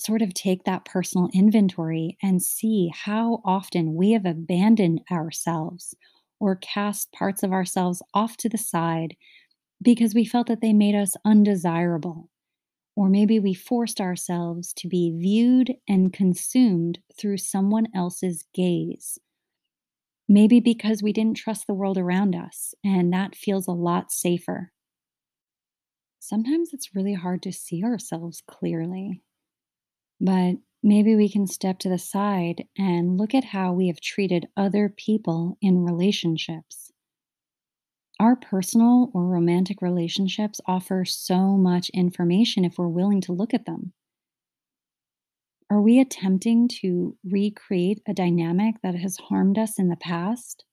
sort 0.00 0.22
of 0.22 0.34
take 0.34 0.64
that 0.64 0.84
personal 0.84 1.28
inventory 1.34 2.18
and 2.22 2.42
see 2.42 2.90
how 2.94 3.42
often 3.44 3.94
we 3.94 4.12
have 4.12 4.26
abandoned 4.26 5.02
ourselves 5.10 5.94
or 6.40 6.56
cast 6.56 7.12
parts 7.12 7.42
of 7.42 7.52
ourselves 7.52 8.02
off 8.14 8.36
to 8.38 8.48
the 8.48 8.58
side 8.58 9.16
because 9.82 10.14
we 10.14 10.24
felt 10.24 10.48
that 10.48 10.60
they 10.60 10.72
made 10.72 10.94
us 10.94 11.16
undesirable. 11.24 12.30
Or 12.96 13.08
maybe 13.08 13.40
we 13.40 13.54
forced 13.54 14.00
ourselves 14.00 14.72
to 14.74 14.88
be 14.88 15.12
viewed 15.12 15.76
and 15.88 16.12
consumed 16.12 17.00
through 17.18 17.38
someone 17.38 17.88
else's 17.94 18.44
gaze. 18.54 19.18
Maybe 20.28 20.60
because 20.60 21.02
we 21.02 21.12
didn't 21.12 21.38
trust 21.38 21.66
the 21.66 21.74
world 21.74 21.98
around 21.98 22.36
us, 22.36 22.72
and 22.84 23.12
that 23.12 23.34
feels 23.34 23.66
a 23.66 23.72
lot 23.72 24.12
safer. 24.12 24.72
Sometimes 26.20 26.72
it's 26.72 26.94
really 26.94 27.14
hard 27.14 27.42
to 27.42 27.52
see 27.52 27.82
ourselves 27.82 28.40
clearly, 28.46 29.20
but 30.20 30.58
maybe 30.82 31.16
we 31.16 31.28
can 31.28 31.46
step 31.46 31.78
to 31.80 31.88
the 31.88 31.98
side 31.98 32.68
and 32.76 33.16
look 33.18 33.34
at 33.34 33.44
how 33.46 33.72
we 33.72 33.88
have 33.88 34.00
treated 34.00 34.48
other 34.56 34.88
people 34.88 35.58
in 35.60 35.84
relationships. 35.84 36.92
Our 38.20 38.36
personal 38.36 39.10
or 39.12 39.26
romantic 39.26 39.82
relationships 39.82 40.60
offer 40.66 41.04
so 41.04 41.56
much 41.56 41.90
information 41.90 42.64
if 42.64 42.78
we're 42.78 42.86
willing 42.86 43.20
to 43.22 43.32
look 43.32 43.52
at 43.52 43.66
them. 43.66 43.92
Are 45.70 45.82
we 45.82 46.00
attempting 46.00 46.66
to 46.80 47.16
recreate 47.22 48.00
a 48.06 48.14
dynamic 48.14 48.76
that 48.82 48.94
has 48.94 49.18
harmed 49.18 49.58
us 49.58 49.78
in 49.78 49.88
the 49.88 49.96
past? 49.96 50.64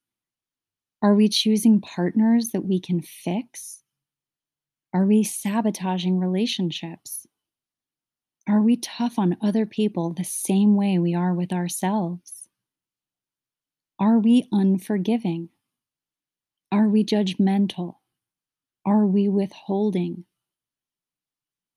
Are 1.01 1.13
we 1.13 1.27
choosing 1.27 1.81
partners 1.81 2.51
that 2.53 2.63
we 2.63 2.79
can 2.79 3.01
fix? 3.01 3.83
Are 4.93 5.05
we 5.05 5.21
sabotaging 5.21 6.17
relationships? 6.19 7.27
Are 8.47 8.61
we 8.61 8.77
tough 8.77 9.19
on 9.19 9.35
other 9.41 9.65
people 9.65 10.13
the 10.13 10.23
same 10.23 10.75
way 10.75 10.97
we 10.97 11.13
are 11.13 11.33
with 11.33 11.51
ourselves? 11.51 12.47
Are 13.99 14.17
we 14.17 14.47
unforgiving? 14.53 15.49
Are 16.71 16.87
we 16.87 17.03
judgmental? 17.03 17.95
Are 18.85 19.05
we 19.05 19.27
withholding? 19.27 20.23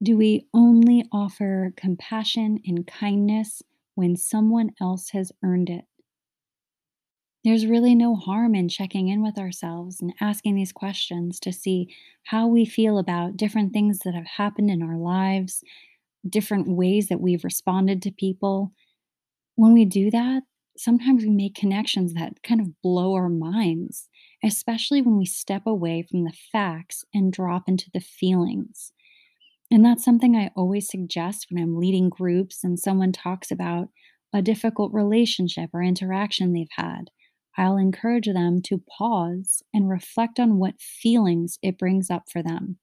Do 0.02 0.16
we 0.16 0.48
only 0.52 1.04
offer 1.12 1.72
compassion 1.76 2.60
and 2.66 2.84
kindness 2.84 3.62
when 3.94 4.16
someone 4.16 4.74
else 4.80 5.10
has 5.10 5.30
earned 5.44 5.70
it? 5.70 5.84
There's 7.44 7.66
really 7.66 7.94
no 7.94 8.14
harm 8.14 8.54
in 8.54 8.68
checking 8.68 9.08
in 9.08 9.22
with 9.22 9.38
ourselves 9.38 10.00
and 10.00 10.12
asking 10.20 10.54
these 10.54 10.72
questions 10.72 11.40
to 11.40 11.52
see 11.52 11.94
how 12.24 12.46
we 12.46 12.64
feel 12.64 12.98
about 12.98 13.36
different 13.36 13.72
things 13.72 14.00
that 14.00 14.14
have 14.14 14.26
happened 14.26 14.70
in 14.70 14.82
our 14.82 14.96
lives, 14.96 15.62
different 16.28 16.68
ways 16.68 17.08
that 17.08 17.20
we've 17.20 17.44
responded 17.44 18.02
to 18.02 18.12
people. 18.12 18.72
When 19.56 19.72
we 19.72 19.84
do 19.84 20.10
that, 20.10 20.44
sometimes 20.76 21.24
we 21.24 21.30
make 21.30 21.54
connections 21.54 22.14
that 22.14 22.42
kind 22.42 22.60
of 22.60 22.80
blow 22.82 23.14
our 23.14 23.28
minds, 23.28 24.08
especially 24.44 25.02
when 25.02 25.18
we 25.18 25.26
step 25.26 25.66
away 25.66 26.02
from 26.02 26.24
the 26.24 26.34
facts 26.52 27.04
and 27.14 27.32
drop 27.32 27.68
into 27.68 27.90
the 27.92 28.00
feelings. 28.00 28.92
And 29.70 29.84
that's 29.84 30.04
something 30.04 30.34
I 30.34 30.50
always 30.56 30.88
suggest 30.88 31.46
when 31.50 31.62
I'm 31.62 31.78
leading 31.78 32.08
groups 32.08 32.64
and 32.64 32.78
someone 32.78 33.12
talks 33.12 33.50
about 33.50 33.88
a 34.32 34.42
difficult 34.42 34.92
relationship 34.92 35.70
or 35.72 35.82
interaction 35.82 36.52
they've 36.52 36.68
had. 36.70 37.10
I'll 37.56 37.76
encourage 37.76 38.26
them 38.26 38.62
to 38.62 38.82
pause 38.98 39.62
and 39.74 39.88
reflect 39.88 40.38
on 40.38 40.58
what 40.58 40.80
feelings 40.80 41.58
it 41.62 41.78
brings 41.78 42.10
up 42.10 42.24
for 42.30 42.42
them 42.42 42.78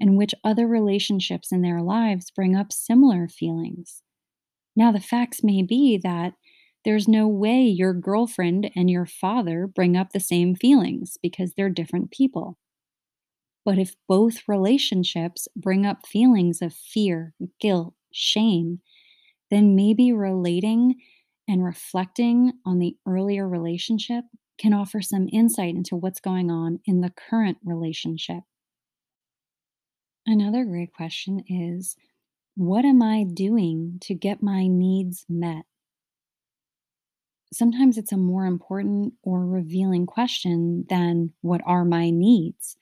and 0.00 0.16
which 0.16 0.34
other 0.44 0.66
relationships 0.66 1.52
in 1.52 1.62
their 1.62 1.82
lives 1.82 2.30
bring 2.30 2.56
up 2.56 2.72
similar 2.72 3.28
feelings. 3.28 4.02
Now, 4.76 4.92
the 4.92 5.00
facts 5.00 5.42
may 5.42 5.62
be 5.62 5.98
that 5.98 6.34
there's 6.84 7.08
no 7.08 7.26
way 7.26 7.62
your 7.62 7.94
girlfriend 7.94 8.70
and 8.76 8.90
your 8.90 9.06
father 9.06 9.66
bring 9.66 9.96
up 9.96 10.12
the 10.12 10.20
same 10.20 10.54
feelings 10.54 11.16
because 11.22 11.52
they're 11.56 11.70
different 11.70 12.10
people. 12.10 12.58
But 13.64 13.78
if 13.78 13.96
both 14.06 14.46
relationships 14.46 15.48
bring 15.56 15.86
up 15.86 16.06
feelings 16.06 16.60
of 16.60 16.74
fear, 16.74 17.34
guilt, 17.60 17.94
shame, 18.12 18.80
then 19.50 19.74
maybe 19.74 20.12
relating 20.12 20.96
and 21.48 21.64
reflecting 21.64 22.52
on 22.64 22.78
the 22.78 22.96
earlier 23.06 23.48
relationship 23.48 24.24
can 24.58 24.72
offer 24.72 25.00
some 25.00 25.28
insight 25.32 25.74
into 25.74 25.96
what's 25.96 26.20
going 26.20 26.50
on 26.50 26.80
in 26.86 27.00
the 27.00 27.10
current 27.10 27.58
relationship. 27.64 28.40
Another 30.26 30.64
great 30.64 30.92
question 30.92 31.42
is 31.48 31.96
What 32.54 32.84
am 32.84 33.02
I 33.02 33.24
doing 33.24 33.98
to 34.02 34.14
get 34.14 34.42
my 34.42 34.66
needs 34.66 35.26
met? 35.28 35.64
Sometimes 37.52 37.98
it's 37.98 38.12
a 38.12 38.16
more 38.16 38.46
important 38.46 39.14
or 39.22 39.46
revealing 39.46 40.06
question 40.06 40.86
than 40.88 41.32
what 41.40 41.60
are 41.66 41.84
my 41.84 42.10
needs? 42.10 42.76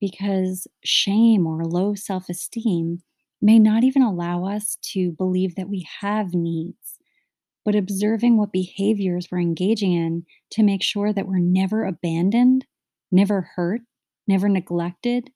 Because 0.00 0.66
shame 0.84 1.46
or 1.46 1.64
low 1.64 1.94
self 1.94 2.28
esteem 2.28 3.02
may 3.42 3.58
not 3.58 3.84
even 3.84 4.02
allow 4.02 4.44
us 4.44 4.76
to 4.82 5.12
believe 5.12 5.54
that 5.54 5.68
we 5.68 5.86
have 6.00 6.34
needs. 6.34 6.98
But 7.64 7.74
observing 7.74 8.36
what 8.36 8.52
behaviors 8.52 9.28
we're 9.30 9.40
engaging 9.40 9.92
in 9.92 10.24
to 10.52 10.62
make 10.62 10.82
sure 10.82 11.12
that 11.12 11.26
we're 11.26 11.38
never 11.38 11.84
abandoned, 11.84 12.66
never 13.12 13.52
hurt, 13.54 13.82
never 14.26 14.48
neglected, 14.48 15.30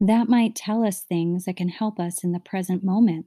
that 0.00 0.28
might 0.28 0.56
tell 0.56 0.84
us 0.84 1.02
things 1.02 1.44
that 1.44 1.56
can 1.56 1.68
help 1.68 2.00
us 2.00 2.24
in 2.24 2.32
the 2.32 2.40
present 2.40 2.82
moment. 2.82 3.26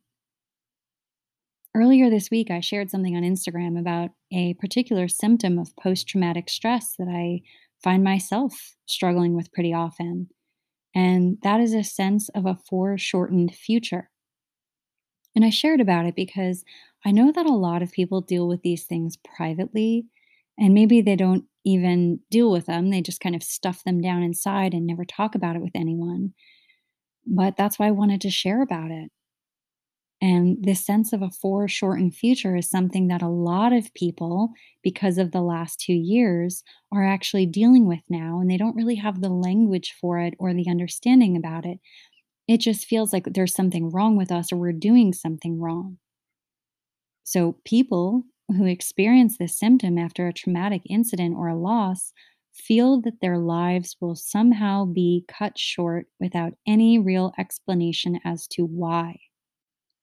Earlier 1.73 2.09
this 2.09 2.29
week, 2.29 2.51
I 2.51 2.59
shared 2.59 2.89
something 2.89 3.15
on 3.15 3.23
Instagram 3.23 3.79
about 3.79 4.11
a 4.31 4.53
particular 4.55 5.07
symptom 5.07 5.57
of 5.57 5.75
post 5.77 6.07
traumatic 6.07 6.49
stress 6.49 6.95
that 6.97 7.07
I 7.07 7.41
find 7.83 8.03
myself 8.03 8.75
struggling 8.85 9.35
with 9.35 9.51
pretty 9.51 9.73
often. 9.73 10.29
And 10.95 11.37
that 11.43 11.59
is 11.59 11.73
a 11.75 11.83
sense 11.83 12.29
of 12.29 12.45
a 12.47 12.55
foreshortened 12.55 13.53
future. 13.53 14.09
And 15.35 15.43
I 15.43 15.49
shared 15.49 15.81
about 15.81 16.05
it 16.05 16.15
because 16.15 16.63
I 17.05 17.11
know 17.11 17.31
that 17.31 17.45
a 17.45 17.53
lot 17.53 17.81
of 17.81 17.91
people 17.91 18.21
deal 18.21 18.47
with 18.47 18.61
these 18.61 18.85
things 18.85 19.17
privately, 19.17 20.05
and 20.57 20.73
maybe 20.73 21.01
they 21.01 21.15
don't 21.15 21.45
even 21.65 22.21
deal 22.31 22.51
with 22.51 22.65
them. 22.67 22.89
They 22.89 23.01
just 23.01 23.19
kind 23.19 23.35
of 23.35 23.43
stuff 23.43 23.83
them 23.83 24.01
down 24.01 24.23
inside 24.23 24.73
and 24.73 24.87
never 24.87 25.03
talk 25.03 25.35
about 25.35 25.55
it 25.55 25.61
with 25.61 25.75
anyone. 25.75 26.33
But 27.27 27.57
that's 27.57 27.79
why 27.79 27.87
I 27.87 27.91
wanted 27.91 28.21
to 28.21 28.31
share 28.31 28.61
about 28.61 28.91
it. 28.91 29.11
And 30.25 30.57
this 30.63 30.83
sense 30.83 31.13
of 31.13 31.21
a 31.21 31.29
foreshortened 31.29 32.15
future 32.15 32.55
is 32.55 32.67
something 32.67 33.09
that 33.09 33.21
a 33.21 33.29
lot 33.29 33.73
of 33.73 33.93
people, 33.93 34.49
because 34.81 35.19
of 35.19 35.31
the 35.31 35.43
last 35.43 35.79
two 35.79 35.93
years, 35.93 36.63
are 36.91 37.05
actually 37.05 37.45
dealing 37.45 37.85
with 37.85 38.01
now. 38.09 38.39
And 38.39 38.49
they 38.49 38.57
don't 38.57 38.75
really 38.75 38.95
have 38.95 39.21
the 39.21 39.29
language 39.29 39.93
for 40.01 40.17
it 40.19 40.33
or 40.39 40.51
the 40.51 40.67
understanding 40.67 41.37
about 41.37 41.63
it. 41.67 41.79
It 42.47 42.59
just 42.59 42.87
feels 42.87 43.13
like 43.13 43.25
there's 43.25 43.53
something 43.53 43.91
wrong 43.91 44.17
with 44.17 44.31
us 44.31 44.51
or 44.51 44.57
we're 44.57 44.73
doing 44.73 45.13
something 45.13 45.59
wrong. 45.59 45.99
So, 47.25 47.57
people 47.65 48.23
who 48.47 48.65
experience 48.65 49.37
this 49.37 49.57
symptom 49.59 49.97
after 49.97 50.27
a 50.27 50.33
traumatic 50.33 50.81
incident 50.89 51.35
or 51.35 51.49
a 51.49 51.57
loss 51.57 52.13
feel 52.53 53.01
that 53.01 53.19
their 53.21 53.37
lives 53.37 53.97
will 53.99 54.15
somehow 54.15 54.85
be 54.85 55.25
cut 55.27 55.57
short 55.59 56.07
without 56.19 56.53
any 56.65 56.97
real 56.97 57.33
explanation 57.37 58.19
as 58.23 58.47
to 58.47 58.65
why. 58.65 59.19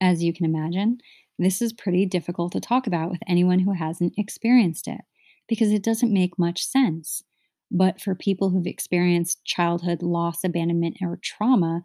As 0.03 0.21
you 0.21 0.33
can 0.33 0.45
imagine, 0.45 0.99
this 1.39 1.63
is 1.63 1.73
pretty 1.73 2.07
difficult 2.07 2.51
to 2.53 2.61
talk 2.61 2.89
about 2.89 3.09
with 3.09 3.21
anyone 3.29 3.61
who 3.61 3.73
hasn't 3.73 4.15
experienced 4.19 4.89
it 4.89 5.01
because 5.49 5.71
it 5.71 5.85
doesn't 5.85 6.13
make 6.13 6.41
much 6.41 6.65
sense. 6.65 7.23
But 7.71 8.01
for 8.01 8.17
people 8.17 8.51
who've 8.51 8.67
experienced 8.67 9.45
childhood 9.45 10.03
loss, 10.03 10.43
abandonment, 10.43 10.97
or 11.01 11.21
trauma, 11.23 11.83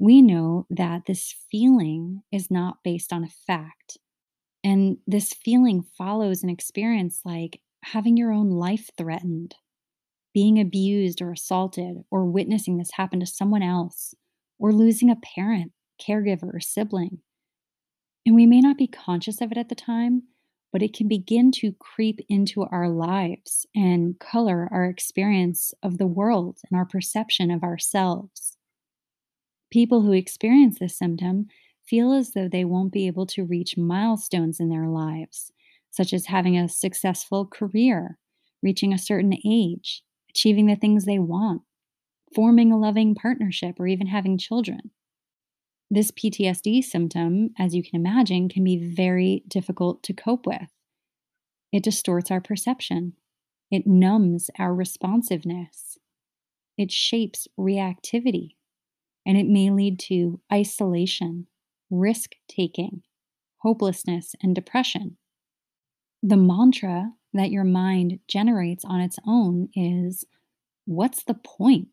we 0.00 0.20
know 0.20 0.66
that 0.68 1.02
this 1.06 1.32
feeling 1.48 2.22
is 2.32 2.50
not 2.50 2.78
based 2.82 3.12
on 3.12 3.22
a 3.22 3.30
fact. 3.46 3.96
And 4.64 4.96
this 5.06 5.32
feeling 5.32 5.84
follows 5.96 6.42
an 6.42 6.50
experience 6.50 7.20
like 7.24 7.60
having 7.84 8.16
your 8.16 8.32
own 8.32 8.50
life 8.50 8.90
threatened, 8.98 9.54
being 10.34 10.58
abused 10.58 11.22
or 11.22 11.30
assaulted, 11.30 11.98
or 12.10 12.24
witnessing 12.24 12.78
this 12.78 12.90
happen 12.94 13.20
to 13.20 13.26
someone 13.26 13.62
else, 13.62 14.12
or 14.58 14.72
losing 14.72 15.08
a 15.08 15.16
parent, 15.16 15.70
caregiver, 16.04 16.52
or 16.52 16.58
sibling. 16.58 17.20
And 18.26 18.34
we 18.34 18.46
may 18.46 18.60
not 18.60 18.76
be 18.76 18.86
conscious 18.86 19.40
of 19.40 19.50
it 19.50 19.58
at 19.58 19.68
the 19.68 19.74
time, 19.74 20.24
but 20.72 20.82
it 20.82 20.94
can 20.94 21.08
begin 21.08 21.50
to 21.52 21.72
creep 21.72 22.20
into 22.28 22.62
our 22.64 22.88
lives 22.88 23.66
and 23.74 24.18
color 24.18 24.68
our 24.70 24.84
experience 24.84 25.74
of 25.82 25.98
the 25.98 26.06
world 26.06 26.58
and 26.70 26.78
our 26.78 26.86
perception 26.86 27.50
of 27.50 27.62
ourselves. 27.62 28.56
People 29.70 30.02
who 30.02 30.12
experience 30.12 30.78
this 30.78 30.96
symptom 30.96 31.46
feel 31.86 32.12
as 32.12 32.32
though 32.32 32.48
they 32.48 32.64
won't 32.64 32.92
be 32.92 33.06
able 33.06 33.26
to 33.26 33.44
reach 33.44 33.76
milestones 33.76 34.60
in 34.60 34.68
their 34.68 34.86
lives, 34.86 35.50
such 35.90 36.12
as 36.12 36.26
having 36.26 36.56
a 36.56 36.68
successful 36.68 37.46
career, 37.46 38.18
reaching 38.62 38.92
a 38.92 38.98
certain 38.98 39.34
age, 39.44 40.02
achieving 40.28 40.66
the 40.66 40.76
things 40.76 41.04
they 41.04 41.18
want, 41.18 41.62
forming 42.34 42.70
a 42.70 42.78
loving 42.78 43.14
partnership, 43.14 43.80
or 43.80 43.88
even 43.88 44.06
having 44.06 44.38
children. 44.38 44.90
This 45.92 46.12
PTSD 46.12 46.84
symptom, 46.84 47.50
as 47.58 47.74
you 47.74 47.82
can 47.82 47.96
imagine, 47.98 48.48
can 48.48 48.62
be 48.62 48.76
very 48.76 49.42
difficult 49.48 50.04
to 50.04 50.12
cope 50.12 50.46
with. 50.46 50.70
It 51.72 51.82
distorts 51.82 52.30
our 52.30 52.40
perception, 52.40 53.14
it 53.72 53.86
numbs 53.86 54.50
our 54.56 54.72
responsiveness, 54.72 55.98
it 56.78 56.92
shapes 56.92 57.48
reactivity, 57.58 58.54
and 59.26 59.36
it 59.36 59.46
may 59.46 59.70
lead 59.70 59.98
to 60.00 60.40
isolation, 60.52 61.48
risk 61.90 62.36
taking, 62.48 63.02
hopelessness, 63.58 64.36
and 64.40 64.54
depression. 64.54 65.16
The 66.22 66.36
mantra 66.36 67.14
that 67.32 67.50
your 67.50 67.64
mind 67.64 68.20
generates 68.28 68.84
on 68.84 69.00
its 69.00 69.18
own 69.26 69.68
is 69.74 70.24
what's 70.84 71.24
the 71.24 71.34
point? 71.34 71.88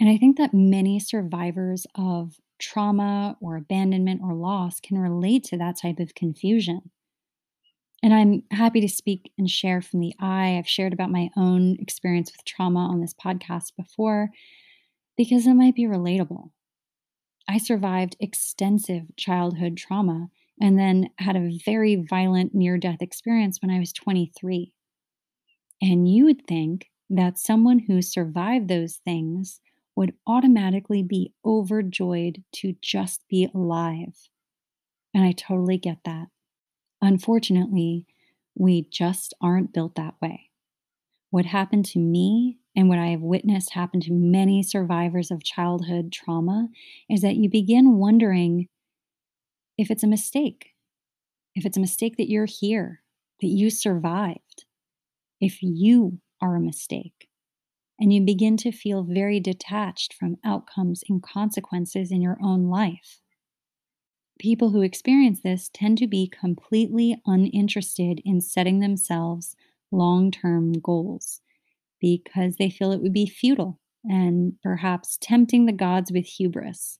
And 0.00 0.08
I 0.08 0.16
think 0.16 0.36
that 0.36 0.52
many 0.52 0.98
survivors 0.98 1.86
of 1.94 2.40
trauma 2.58 3.36
or 3.40 3.56
abandonment 3.56 4.20
or 4.22 4.34
loss 4.34 4.80
can 4.80 4.98
relate 4.98 5.44
to 5.44 5.56
that 5.58 5.78
type 5.80 5.98
of 5.98 6.14
confusion. 6.14 6.90
And 8.02 8.14
I'm 8.14 8.42
happy 8.50 8.80
to 8.80 8.88
speak 8.88 9.32
and 9.38 9.50
share 9.50 9.80
from 9.80 10.00
the 10.00 10.14
I. 10.20 10.58
I've 10.58 10.68
shared 10.68 10.92
about 10.92 11.10
my 11.10 11.30
own 11.36 11.76
experience 11.80 12.30
with 12.30 12.44
trauma 12.44 12.80
on 12.80 13.00
this 13.00 13.14
podcast 13.14 13.72
before 13.76 14.30
because 15.16 15.46
it 15.46 15.54
might 15.54 15.74
be 15.74 15.86
relatable. 15.86 16.50
I 17.48 17.58
survived 17.58 18.16
extensive 18.20 19.04
childhood 19.16 19.76
trauma 19.76 20.28
and 20.60 20.78
then 20.78 21.10
had 21.18 21.36
a 21.36 21.58
very 21.64 21.96
violent 22.08 22.54
near 22.54 22.78
death 22.78 23.02
experience 23.02 23.58
when 23.60 23.70
I 23.70 23.78
was 23.78 23.92
23. 23.92 24.72
And 25.82 26.08
you 26.08 26.24
would 26.24 26.46
think 26.46 26.86
that 27.10 27.38
someone 27.38 27.78
who 27.78 28.02
survived 28.02 28.68
those 28.68 28.96
things 29.04 29.60
would 29.96 30.12
automatically 30.26 31.02
be 31.02 31.32
overjoyed 31.44 32.44
to 32.52 32.76
just 32.82 33.26
be 33.28 33.48
alive. 33.54 34.28
And 35.14 35.24
I 35.24 35.32
totally 35.32 35.78
get 35.78 35.98
that. 36.04 36.28
Unfortunately, 37.00 38.06
we 38.54 38.88
just 38.90 39.34
aren't 39.40 39.72
built 39.72 39.94
that 39.96 40.14
way. 40.20 40.50
What 41.30 41.46
happened 41.46 41.86
to 41.86 41.98
me 41.98 42.58
and 42.76 42.88
what 42.88 42.98
I 42.98 43.08
have 43.08 43.22
witnessed 43.22 43.72
happen 43.72 44.00
to 44.02 44.12
many 44.12 44.62
survivors 44.62 45.30
of 45.30 45.42
childhood 45.42 46.12
trauma 46.12 46.68
is 47.08 47.22
that 47.22 47.36
you 47.36 47.48
begin 47.48 47.96
wondering 47.96 48.68
if 49.78 49.90
it's 49.90 50.02
a 50.02 50.08
mistake, 50.08 50.74
if 51.54 51.64
it's 51.64 51.76
a 51.76 51.80
mistake 51.80 52.16
that 52.18 52.30
you're 52.30 52.46
here, 52.46 53.02
that 53.40 53.48
you 53.48 53.70
survived, 53.70 54.64
if 55.40 55.62
you 55.62 56.20
are 56.40 56.56
a 56.56 56.60
mistake. 56.60 57.28
And 57.98 58.12
you 58.12 58.20
begin 58.20 58.56
to 58.58 58.72
feel 58.72 59.04
very 59.04 59.40
detached 59.40 60.12
from 60.12 60.36
outcomes 60.44 61.02
and 61.08 61.22
consequences 61.22 62.10
in 62.10 62.20
your 62.20 62.38
own 62.42 62.68
life. 62.68 63.20
People 64.38 64.70
who 64.70 64.82
experience 64.82 65.40
this 65.40 65.70
tend 65.72 65.96
to 65.98 66.06
be 66.06 66.28
completely 66.28 67.20
uninterested 67.26 68.20
in 68.24 68.40
setting 68.40 68.80
themselves 68.80 69.56
long 69.90 70.30
term 70.30 70.72
goals 70.74 71.40
because 72.00 72.56
they 72.56 72.68
feel 72.68 72.92
it 72.92 73.00
would 73.00 73.14
be 73.14 73.26
futile 73.26 73.80
and 74.04 74.54
perhaps 74.62 75.18
tempting 75.20 75.64
the 75.64 75.72
gods 75.72 76.12
with 76.12 76.26
hubris. 76.26 76.98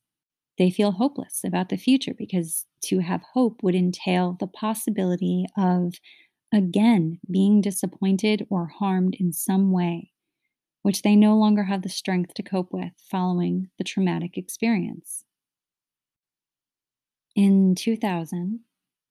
They 0.59 0.71
feel 0.71 0.93
hopeless 0.93 1.43
about 1.45 1.69
the 1.69 1.77
future 1.77 2.15
because 2.15 2.65
to 2.85 3.01
have 3.01 3.23
hope 3.35 3.63
would 3.63 3.75
entail 3.75 4.37
the 4.39 4.47
possibility 4.47 5.45
of 5.57 5.95
again 6.53 7.21
being 7.31 7.61
disappointed 7.61 8.47
or 8.49 8.67
harmed 8.67 9.17
in 9.21 9.33
some 9.33 9.71
way, 9.71 10.13
which 10.87 11.03
they 11.03 11.17
no 11.17 11.37
longer 11.37 11.65
have 11.65 11.83
the 11.83 11.89
strength 11.89 12.33
to 12.33 12.45
cope 12.45 12.73
with 12.73 12.93
following 13.11 13.69
the 13.77 13.83
traumatic 13.83 14.39
experience. 14.39 15.25
In 17.35 17.75
2000, 17.75 18.61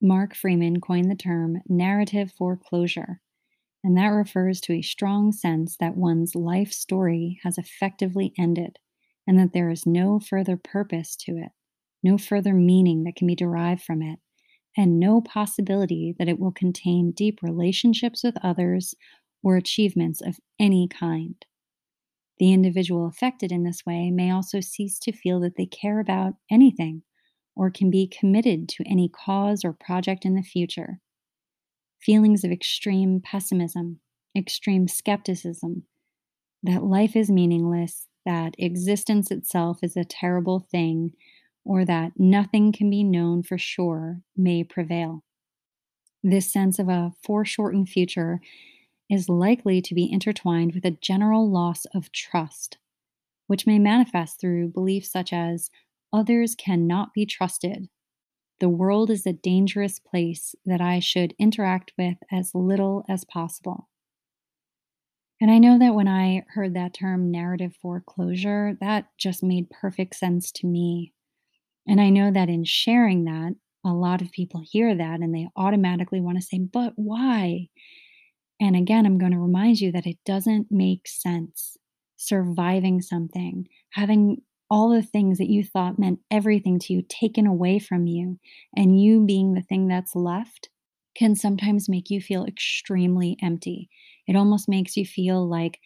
Mark 0.01 0.33
Freeman 0.33 0.79
coined 0.79 1.11
the 1.11 1.15
term 1.15 1.57
narrative 1.67 2.31
foreclosure 2.31 3.19
and 3.83 3.97
that 3.97 4.07
refers 4.07 4.61
to 4.61 4.71
a 4.71 4.81
strong 4.81 5.33
sense 5.33 5.75
that 5.81 5.97
one's 5.97 6.33
life 6.33 6.71
story 6.71 7.41
has 7.43 7.57
effectively 7.57 8.33
ended 8.39 8.79
and 9.27 9.37
that 9.37 9.51
there 9.51 9.69
is 9.69 9.85
no 9.85 10.17
further 10.17 10.55
purpose 10.55 11.13
to 11.17 11.33
it, 11.33 11.51
no 12.01 12.17
further 12.17 12.53
meaning 12.53 13.03
that 13.03 13.17
can 13.17 13.27
be 13.27 13.35
derived 13.35 13.81
from 13.81 14.01
it, 14.01 14.19
and 14.77 14.97
no 14.97 15.19
possibility 15.19 16.15
that 16.17 16.29
it 16.29 16.39
will 16.39 16.53
contain 16.53 17.11
deep 17.11 17.39
relationships 17.41 18.23
with 18.23 18.37
others 18.41 18.95
or 19.43 19.57
achievements 19.57 20.21
of 20.21 20.39
any 20.57 20.87
kind. 20.87 21.45
The 22.37 22.51
individual 22.51 23.07
affected 23.07 23.51
in 23.51 23.63
this 23.63 23.85
way 23.85 24.11
may 24.11 24.31
also 24.31 24.59
cease 24.59 24.99
to 24.99 25.11
feel 25.11 25.39
that 25.41 25.55
they 25.55 25.65
care 25.65 25.99
about 25.99 26.33
anything 26.51 27.03
or 27.55 27.71
can 27.71 27.89
be 27.89 28.07
committed 28.07 28.67
to 28.69 28.83
any 28.85 29.09
cause 29.09 29.63
or 29.63 29.73
project 29.73 30.25
in 30.25 30.35
the 30.35 30.41
future 30.41 30.99
feelings 32.05 32.43
of 32.43 32.51
extreme 32.51 33.19
pessimism, 33.19 33.99
extreme 34.37 34.87
skepticism, 34.87 35.83
that 36.61 36.83
life 36.83 37.15
is 37.15 37.31
meaningless, 37.31 38.07
that 38.25 38.53
existence 38.59 39.31
itself 39.31 39.79
is 39.81 39.97
a 39.97 40.03
terrible 40.03 40.59
thing, 40.71 41.11
or 41.63 41.83
that 41.83 42.11
nothing 42.15 42.71
can 42.71 42.91
be 42.91 43.03
known 43.03 43.41
for 43.41 43.57
sure 43.57 44.21
may 44.37 44.63
prevail. 44.63 45.23
This 46.23 46.51
sense 46.51 46.77
of 46.77 46.89
a 46.89 47.11
foreshortened 47.23 47.89
future 47.89 48.39
is 49.09 49.29
likely 49.29 49.81
to 49.81 49.95
be 49.95 50.11
intertwined 50.11 50.73
with 50.73 50.85
a 50.85 50.91
general 50.91 51.49
loss 51.49 51.85
of 51.93 52.11
trust, 52.11 52.77
which 53.47 53.67
may 53.67 53.79
manifest 53.79 54.39
through 54.41 54.69
beliefs 54.69 55.11
such 55.11 55.33
as 55.33 55.69
others 56.13 56.55
cannot 56.55 57.13
be 57.13 57.25
trusted, 57.25 57.89
The 58.59 58.69
world 58.69 59.09
is 59.09 59.25
a 59.25 59.31
dangerous 59.33 59.99
place 59.99 60.55
that 60.65 60.81
I 60.81 60.99
should 60.99 61.33
interact 61.39 61.93
with 61.97 62.17
as 62.31 62.53
little 62.53 63.05
as 63.07 63.23
possible. 63.23 63.89
And 65.41 65.51
I 65.51 65.57
know 65.59 65.77
that 65.79 65.95
when 65.95 66.07
I 66.07 66.43
heard 66.49 66.73
that 66.73 66.93
term 66.93 67.29
narrative 67.31 67.75
foreclosure, 67.81 68.77
that 68.79 69.09
just 69.17 69.43
made 69.43 69.69
perfect 69.69 70.15
sense 70.15 70.51
to 70.53 70.67
me. 70.67 71.13
And 71.87 72.01
I 72.01 72.09
know 72.09 72.31
that 72.31 72.49
in 72.49 72.63
sharing 72.65 73.25
that, 73.25 73.55
a 73.85 73.93
lot 73.93 74.21
of 74.21 74.31
people 74.31 74.61
hear 74.63 74.95
that 74.95 75.21
and 75.21 75.33
they 75.35 75.49
automatically 75.55 76.21
want 76.21 76.37
to 76.39 76.43
say, 76.43 76.59
but 76.59 76.93
why? 76.97 77.69
And 78.59 78.75
again, 78.75 79.05
I'm 79.05 79.17
going 79.17 79.31
to 79.31 79.39
remind 79.39 79.79
you 79.79 79.91
that 79.91 80.07
it 80.07 80.17
doesn't 80.25 80.67
make 80.71 81.07
sense 81.07 81.77
surviving 82.17 83.01
something, 83.01 83.67
having 83.91 84.41
all 84.69 84.89
the 84.89 85.03
things 85.03 85.37
that 85.37 85.49
you 85.49 85.63
thought 85.63 85.99
meant 85.99 86.19
everything 86.31 86.79
to 86.79 86.93
you 86.93 87.03
taken 87.07 87.45
away 87.45 87.77
from 87.77 88.07
you, 88.07 88.39
and 88.75 88.99
you 88.99 89.25
being 89.25 89.53
the 89.53 89.61
thing 89.61 89.87
that's 89.87 90.15
left 90.15 90.69
can 91.15 91.35
sometimes 91.35 91.87
make 91.89 92.09
you 92.09 92.21
feel 92.21 92.45
extremely 92.45 93.37
empty. 93.41 93.89
It 94.27 94.35
almost 94.35 94.67
makes 94.67 94.97
you 94.97 95.05
feel 95.05 95.47
like 95.47 95.79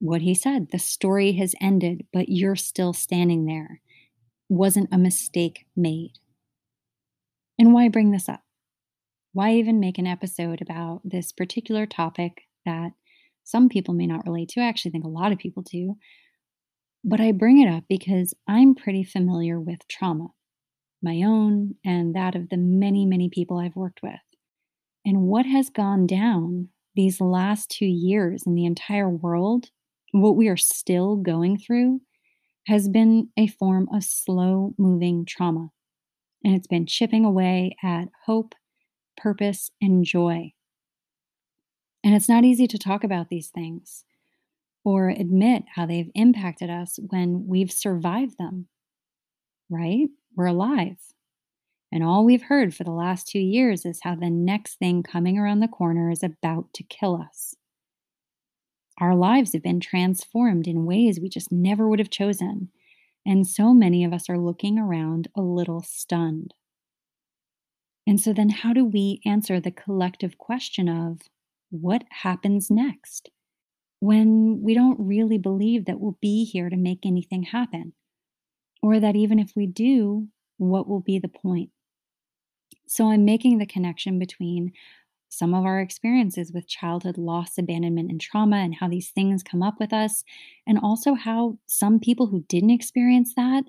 what 0.00 0.22
he 0.22 0.34
said 0.34 0.68
the 0.70 0.78
story 0.78 1.32
has 1.32 1.54
ended, 1.60 2.06
but 2.12 2.28
you're 2.28 2.56
still 2.56 2.92
standing 2.92 3.46
there. 3.46 3.80
Wasn't 4.48 4.90
a 4.92 4.98
mistake 4.98 5.66
made. 5.76 6.12
And 7.58 7.72
why 7.74 7.88
bring 7.88 8.12
this 8.12 8.28
up? 8.28 8.43
Why 9.34 9.54
even 9.54 9.80
make 9.80 9.98
an 9.98 10.06
episode 10.06 10.62
about 10.62 11.00
this 11.04 11.32
particular 11.32 11.86
topic 11.86 12.42
that 12.64 12.92
some 13.42 13.68
people 13.68 13.92
may 13.92 14.06
not 14.06 14.24
relate 14.24 14.48
to? 14.50 14.60
I 14.60 14.68
actually 14.68 14.92
think 14.92 15.04
a 15.04 15.08
lot 15.08 15.32
of 15.32 15.38
people 15.38 15.64
do. 15.64 15.96
But 17.04 17.20
I 17.20 17.32
bring 17.32 17.60
it 17.60 17.68
up 17.68 17.82
because 17.88 18.32
I'm 18.46 18.76
pretty 18.76 19.02
familiar 19.02 19.60
with 19.60 19.88
trauma, 19.88 20.28
my 21.02 21.22
own 21.26 21.74
and 21.84 22.14
that 22.14 22.36
of 22.36 22.48
the 22.48 22.56
many, 22.56 23.04
many 23.06 23.28
people 23.28 23.58
I've 23.58 23.74
worked 23.74 24.04
with. 24.04 24.20
And 25.04 25.22
what 25.22 25.46
has 25.46 25.68
gone 25.68 26.06
down 26.06 26.68
these 26.94 27.20
last 27.20 27.70
two 27.70 27.86
years 27.86 28.44
in 28.46 28.54
the 28.54 28.64
entire 28.64 29.10
world, 29.10 29.70
what 30.12 30.36
we 30.36 30.46
are 30.46 30.56
still 30.56 31.16
going 31.16 31.58
through, 31.58 32.00
has 32.68 32.88
been 32.88 33.30
a 33.36 33.48
form 33.48 33.88
of 33.92 34.04
slow 34.04 34.74
moving 34.78 35.26
trauma. 35.26 35.70
And 36.44 36.54
it's 36.54 36.68
been 36.68 36.86
chipping 36.86 37.24
away 37.24 37.74
at 37.82 38.10
hope, 38.26 38.54
purpose, 39.16 39.70
and 39.80 40.04
joy. 40.04 40.52
And 42.02 42.14
it's 42.14 42.28
not 42.28 42.44
easy 42.44 42.66
to 42.66 42.78
talk 42.78 43.02
about 43.02 43.28
these 43.28 43.48
things 43.48 44.04
or 44.84 45.08
admit 45.08 45.64
how 45.74 45.86
they've 45.86 46.10
impacted 46.14 46.68
us 46.68 46.98
when 47.08 47.46
we've 47.46 47.72
survived 47.72 48.36
them, 48.38 48.68
right? 49.70 50.08
We're 50.36 50.46
alive. 50.46 50.98
And 51.90 52.02
all 52.02 52.24
we've 52.24 52.42
heard 52.42 52.74
for 52.74 52.84
the 52.84 52.90
last 52.90 53.28
two 53.28 53.38
years 53.38 53.86
is 53.86 54.00
how 54.02 54.16
the 54.16 54.28
next 54.28 54.78
thing 54.78 55.02
coming 55.02 55.38
around 55.38 55.60
the 55.60 55.68
corner 55.68 56.10
is 56.10 56.22
about 56.22 56.72
to 56.74 56.82
kill 56.82 57.16
us. 57.16 57.54
Our 59.00 59.14
lives 59.14 59.52
have 59.52 59.62
been 59.62 59.80
transformed 59.80 60.68
in 60.68 60.86
ways 60.86 61.18
we 61.18 61.28
just 61.28 61.50
never 61.50 61.88
would 61.88 61.98
have 61.98 62.10
chosen. 62.10 62.70
And 63.26 63.46
so 63.46 63.72
many 63.72 64.04
of 64.04 64.12
us 64.12 64.28
are 64.28 64.38
looking 64.38 64.78
around 64.78 65.28
a 65.34 65.40
little 65.40 65.82
stunned. 65.82 66.52
And 68.06 68.20
so, 68.20 68.32
then 68.32 68.50
how 68.50 68.72
do 68.72 68.84
we 68.84 69.20
answer 69.24 69.60
the 69.60 69.70
collective 69.70 70.38
question 70.38 70.88
of 70.88 71.22
what 71.70 72.04
happens 72.10 72.70
next? 72.70 73.30
when 74.04 74.60
we 74.62 74.74
don't 74.74 75.00
really 75.00 75.38
believe 75.38 75.86
that 75.86 75.98
we'll 75.98 76.18
be 76.20 76.44
here 76.44 76.68
to 76.68 76.76
make 76.76 77.06
anything 77.06 77.42
happen. 77.42 77.94
Or 78.82 79.00
that 79.00 79.16
even 79.16 79.38
if 79.38 79.52
we 79.56 79.66
do, 79.66 80.28
what 80.58 80.86
will 80.86 81.00
be 81.00 81.18
the 81.18 81.28
point? 81.28 81.70
So 82.86 83.10
I'm 83.10 83.24
making 83.24 83.56
the 83.56 83.66
connection 83.66 84.18
between 84.18 84.72
some 85.30 85.54
of 85.54 85.64
our 85.64 85.80
experiences 85.80 86.52
with 86.52 86.68
childhood 86.68 87.16
loss, 87.16 87.56
abandonment, 87.56 88.10
and 88.10 88.20
trauma, 88.20 88.56
and 88.56 88.74
how 88.74 88.88
these 88.88 89.08
things 89.08 89.42
come 89.42 89.62
up 89.62 89.80
with 89.80 89.94
us, 89.94 90.22
and 90.66 90.78
also 90.78 91.14
how 91.14 91.56
some 91.66 91.98
people 91.98 92.26
who 92.26 92.44
didn't 92.46 92.70
experience 92.70 93.32
that 93.36 93.64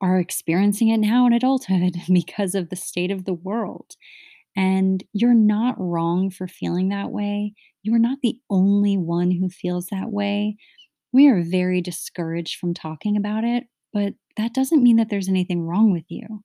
are 0.00 0.18
experiencing 0.18 0.88
it 0.88 0.98
now 0.98 1.26
in 1.26 1.32
adulthood 1.32 1.96
because 2.12 2.54
of 2.54 2.68
the 2.68 2.76
state 2.76 3.10
of 3.10 3.24
the 3.24 3.34
world. 3.34 3.96
And 4.56 5.04
you're 5.12 5.34
not 5.34 5.74
wrong 5.78 6.30
for 6.30 6.48
feeling 6.48 6.88
that 6.88 7.10
way. 7.10 7.52
You're 7.82 7.98
not 7.98 8.18
the 8.22 8.38
only 8.48 8.96
one 8.96 9.30
who 9.30 9.48
feels 9.48 9.88
that 9.88 10.10
way. 10.10 10.56
We 11.12 11.28
are 11.28 11.42
very 11.42 11.80
discouraged 11.80 12.58
from 12.58 12.74
talking 12.74 13.16
about 13.16 13.44
it, 13.44 13.64
but 13.92 14.14
that 14.36 14.54
doesn't 14.54 14.82
mean 14.82 14.96
that 14.96 15.08
there's 15.10 15.28
anything 15.28 15.62
wrong 15.62 15.92
with 15.92 16.04
you. 16.08 16.42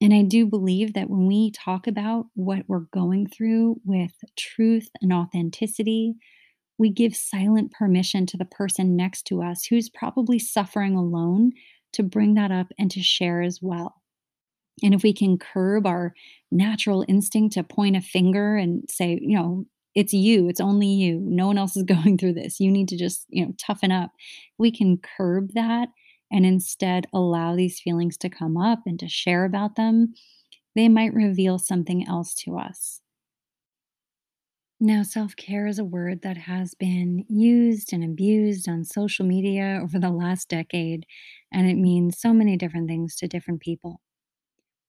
And 0.00 0.12
I 0.12 0.22
do 0.22 0.46
believe 0.46 0.94
that 0.94 1.08
when 1.08 1.26
we 1.26 1.52
talk 1.52 1.86
about 1.86 2.26
what 2.34 2.64
we're 2.66 2.86
going 2.92 3.28
through 3.28 3.80
with 3.84 4.12
truth 4.36 4.88
and 5.00 5.12
authenticity, 5.12 6.14
we 6.76 6.90
give 6.90 7.14
silent 7.14 7.70
permission 7.70 8.26
to 8.26 8.36
the 8.36 8.44
person 8.44 8.96
next 8.96 9.22
to 9.26 9.42
us 9.42 9.64
who's 9.64 9.88
probably 9.88 10.40
suffering 10.40 10.96
alone 10.96 11.52
to 11.92 12.02
bring 12.02 12.34
that 12.34 12.50
up 12.50 12.68
and 12.78 12.90
to 12.90 13.02
share 13.02 13.42
as 13.42 13.60
well. 13.60 14.02
And 14.82 14.94
if 14.94 15.02
we 15.02 15.12
can 15.12 15.38
curb 15.38 15.86
our 15.86 16.14
natural 16.50 17.04
instinct 17.08 17.54
to 17.54 17.62
point 17.62 17.96
a 17.96 18.00
finger 18.00 18.56
and 18.56 18.88
say, 18.90 19.18
you 19.20 19.36
know, 19.36 19.66
it's 19.94 20.12
you, 20.12 20.48
it's 20.48 20.60
only 20.60 20.86
you, 20.86 21.20
no 21.22 21.46
one 21.46 21.58
else 21.58 21.76
is 21.76 21.82
going 21.84 22.16
through 22.16 22.34
this. 22.34 22.60
You 22.60 22.70
need 22.70 22.88
to 22.88 22.96
just, 22.96 23.26
you 23.28 23.44
know, 23.44 23.52
toughen 23.58 23.92
up. 23.92 24.10
We 24.58 24.70
can 24.70 24.98
curb 24.98 25.50
that 25.54 25.88
and 26.30 26.46
instead 26.46 27.06
allow 27.12 27.54
these 27.54 27.80
feelings 27.80 28.16
to 28.18 28.30
come 28.30 28.56
up 28.56 28.80
and 28.86 28.98
to 29.00 29.08
share 29.08 29.44
about 29.44 29.76
them. 29.76 30.14
They 30.74 30.88
might 30.88 31.12
reveal 31.12 31.58
something 31.58 32.08
else 32.08 32.34
to 32.44 32.56
us. 32.56 33.01
Now, 34.84 35.04
self 35.04 35.36
care 35.36 35.68
is 35.68 35.78
a 35.78 35.84
word 35.84 36.22
that 36.22 36.36
has 36.36 36.74
been 36.74 37.24
used 37.28 37.92
and 37.92 38.02
abused 38.02 38.68
on 38.68 38.82
social 38.84 39.24
media 39.24 39.78
over 39.80 39.96
the 39.96 40.10
last 40.10 40.48
decade, 40.48 41.06
and 41.52 41.70
it 41.70 41.76
means 41.76 42.18
so 42.18 42.32
many 42.32 42.56
different 42.56 42.88
things 42.88 43.14
to 43.18 43.28
different 43.28 43.60
people. 43.60 44.00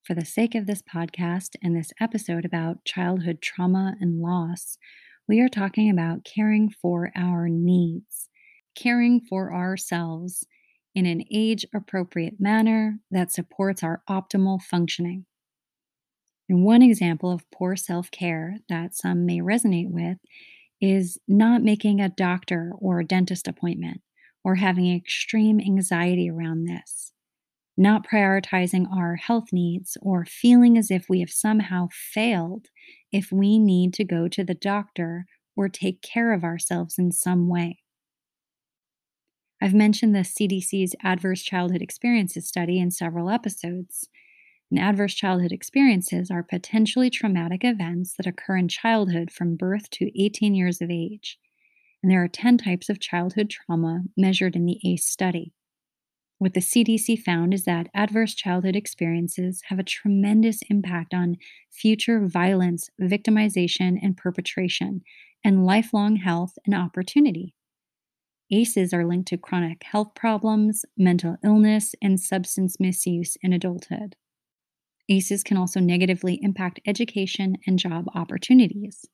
For 0.02 0.16
the 0.16 0.26
sake 0.26 0.56
of 0.56 0.66
this 0.66 0.82
podcast 0.82 1.50
and 1.62 1.76
this 1.76 1.92
episode 2.02 2.44
about 2.44 2.84
childhood 2.86 3.40
trauma 3.40 3.94
and 4.02 4.20
loss, 4.20 4.80
we 5.28 5.40
are 5.42 5.48
talking 5.48 5.92
about 5.92 6.26
caring 6.26 6.72
for 6.72 7.12
our 7.16 7.48
needs, 7.48 8.30
caring 8.74 9.22
for 9.22 9.54
ourselves 9.54 10.44
in 10.96 11.06
an 11.06 11.24
age 11.32 11.68
appropriate 11.72 12.40
manner 12.40 12.98
that 13.12 13.32
supports 13.32 13.84
our 13.84 14.02
optimal 14.10 14.60
functioning. 14.60 15.28
And 16.54 16.64
one 16.64 16.84
example 16.84 17.32
of 17.32 17.50
poor 17.50 17.76
self 17.76 18.12
care 18.12 18.58
that 18.70 18.94
some 18.94 19.26
may 19.26 19.40
resonate 19.40 19.90
with 19.90 20.20
is 20.80 21.18
not 21.28 21.64
making 21.64 22.00
a 22.00 22.10
doctor 22.10 22.74
or 22.78 23.00
a 23.00 23.06
dentist 23.06 23.48
appointment 23.48 24.02
or 24.44 24.54
having 24.54 24.96
extreme 24.96 25.60
anxiety 25.60 26.30
around 26.30 26.66
this 26.66 27.12
not 27.76 28.08
prioritizing 28.08 28.86
our 28.96 29.16
health 29.16 29.48
needs, 29.52 29.98
or 30.00 30.26
feeling 30.26 30.78
as 30.78 30.92
if 30.92 31.10
we 31.10 31.22
have 31.22 31.32
somehow 31.32 31.88
failed 31.92 32.68
if 33.12 33.32
we 33.32 33.58
need 33.58 33.96
to 33.96 34.04
go 34.04 34.28
to 34.28 34.44
the 34.44 34.54
doctor 34.54 35.26
or 35.56 35.68
take 35.68 36.00
care 36.04 36.34
of 36.34 36.44
ourselves 36.44 37.00
in 37.00 37.12
some 37.12 37.50
way. 37.50 37.80
I've 39.60 39.74
mentioned 39.74 40.14
the 40.14 40.20
CDC's 40.20 40.94
Adverse 41.02 41.42
Childhood 41.42 41.82
Experiences 41.82 42.48
study 42.48 42.80
in 42.80 42.92
several 42.92 43.32
episodes. 43.32 44.08
And 44.74 44.82
adverse 44.82 45.14
childhood 45.14 45.52
experiences 45.52 46.32
are 46.32 46.42
potentially 46.42 47.12
traumatic 47.12 47.64
events 47.64 48.16
that 48.18 48.26
occur 48.26 48.58
in 48.58 48.68
childhood 48.68 49.30
from 49.30 49.56
birth 49.56 49.88
to 49.92 50.10
18 50.20 50.56
years 50.56 50.82
of 50.82 50.90
age. 50.90 51.38
And 52.02 52.12
there 52.12 52.24
are 52.24 52.28
10 52.28 52.58
types 52.58 52.90
of 52.90 53.00
childhood 53.00 53.52
trauma 53.52 54.02
measured 54.18 54.56
in 54.56 54.66
the 54.66 54.80
ACE 54.84 55.06
study. 55.06 55.54
What 56.40 56.56
the 56.56 56.60
CDC 56.60 57.20
found 57.20 57.54
is 57.54 57.66
that 57.66 57.92
adverse 57.94 58.34
childhood 58.34 58.76
experiences 58.76 59.62
have 59.68 59.78
a 59.78 59.84
tremendous 59.84 60.62
impact 60.72 61.14
on 61.14 61.38
future 61.72 62.26
violence, 62.26 62.90
victimization, 63.00 64.00
and 64.02 64.18
perpetration, 64.18 65.02
and 65.46 65.68
lifelong 65.68 66.16
health 66.16 66.58
and 66.66 66.74
opportunity. 66.74 67.54
ACEs 68.52 68.92
are 68.92 69.06
linked 69.06 69.28
to 69.28 69.38
chronic 69.38 69.84
health 69.84 70.16
problems, 70.16 70.84
mental 70.98 71.38
illness, 71.44 71.94
and 72.02 72.20
substance 72.20 72.80
misuse 72.80 73.38
in 73.44 73.54
adulthood. 73.54 74.16
ACEs 75.10 75.44
can 75.44 75.58
also 75.58 75.80
negatively 75.80 76.40
impact 76.42 76.80
education 76.86 77.58
and 77.68 77.78
job 77.78 78.06
opportunities. 78.16 79.06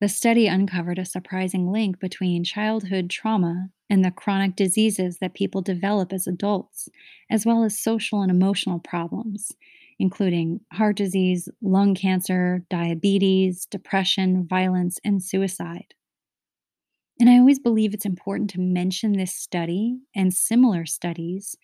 The 0.00 0.08
study 0.08 0.46
uncovered 0.46 0.98
a 0.98 1.04
surprising 1.04 1.70
link 1.70 2.00
between 2.00 2.42
childhood 2.42 3.10
trauma 3.10 3.68
and 3.90 4.02
the 4.02 4.10
chronic 4.10 4.56
diseases 4.56 5.18
that 5.18 5.34
people 5.34 5.60
develop 5.60 6.12
as 6.12 6.26
adults, 6.26 6.88
as 7.28 7.44
well 7.44 7.64
as 7.64 7.78
social 7.78 8.22
and 8.22 8.30
emotional 8.30 8.78
problems, 8.78 9.52
including 9.98 10.60
heart 10.72 10.96
disease, 10.96 11.50
lung 11.60 11.94
cancer, 11.94 12.64
diabetes, 12.70 13.66
depression, 13.66 14.46
violence, 14.46 14.98
and 15.04 15.22
suicide. 15.22 15.92
And 17.20 17.28
I 17.28 17.38
always 17.38 17.58
believe 17.58 17.92
it's 17.92 18.06
important 18.06 18.48
to 18.50 18.60
mention 18.60 19.12
this 19.12 19.34
study 19.34 19.98
and 20.16 20.32
similar 20.32 20.86
studies 20.86 21.54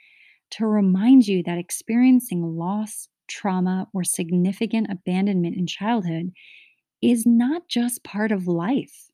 to 0.53 0.67
remind 0.67 1.27
you 1.27 1.43
that 1.45 1.59
experiencing 1.59 2.43
loss, 2.57 3.09
trauma, 3.29 3.89
or 3.93 4.05
significant 4.05 4.89
abandonment 4.91 5.57
in 5.57 5.67
childhood 5.67 6.33
is 7.03 7.27
not 7.27 7.69
just 7.69 8.05
part 8.05 8.33
of 8.33 8.47
life. 8.47 9.11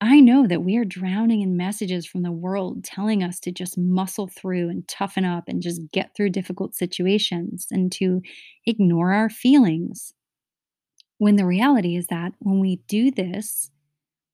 I 0.00 0.20
know 0.20 0.46
that 0.46 0.62
we 0.62 0.76
are 0.76 0.84
drowning 0.84 1.40
in 1.40 1.56
messages 1.56 2.04
from 2.06 2.22
the 2.22 2.32
world 2.32 2.84
telling 2.84 3.22
us 3.22 3.40
to 3.40 3.52
just 3.52 3.78
muscle 3.78 4.28
through 4.28 4.68
and 4.68 4.86
toughen 4.88 5.24
up 5.24 5.44
and 5.48 5.62
just 5.62 5.80
get 5.90 6.14
through 6.14 6.30
difficult 6.30 6.74
situations 6.74 7.66
and 7.70 7.90
to 7.92 8.20
ignore 8.66 9.12
our 9.12 9.30
feelings. 9.30 10.12
When 11.18 11.36
the 11.36 11.46
reality 11.46 11.96
is 11.96 12.08
that 12.08 12.34
when 12.40 12.60
we 12.60 12.76
do 12.88 13.10
this, 13.10 13.70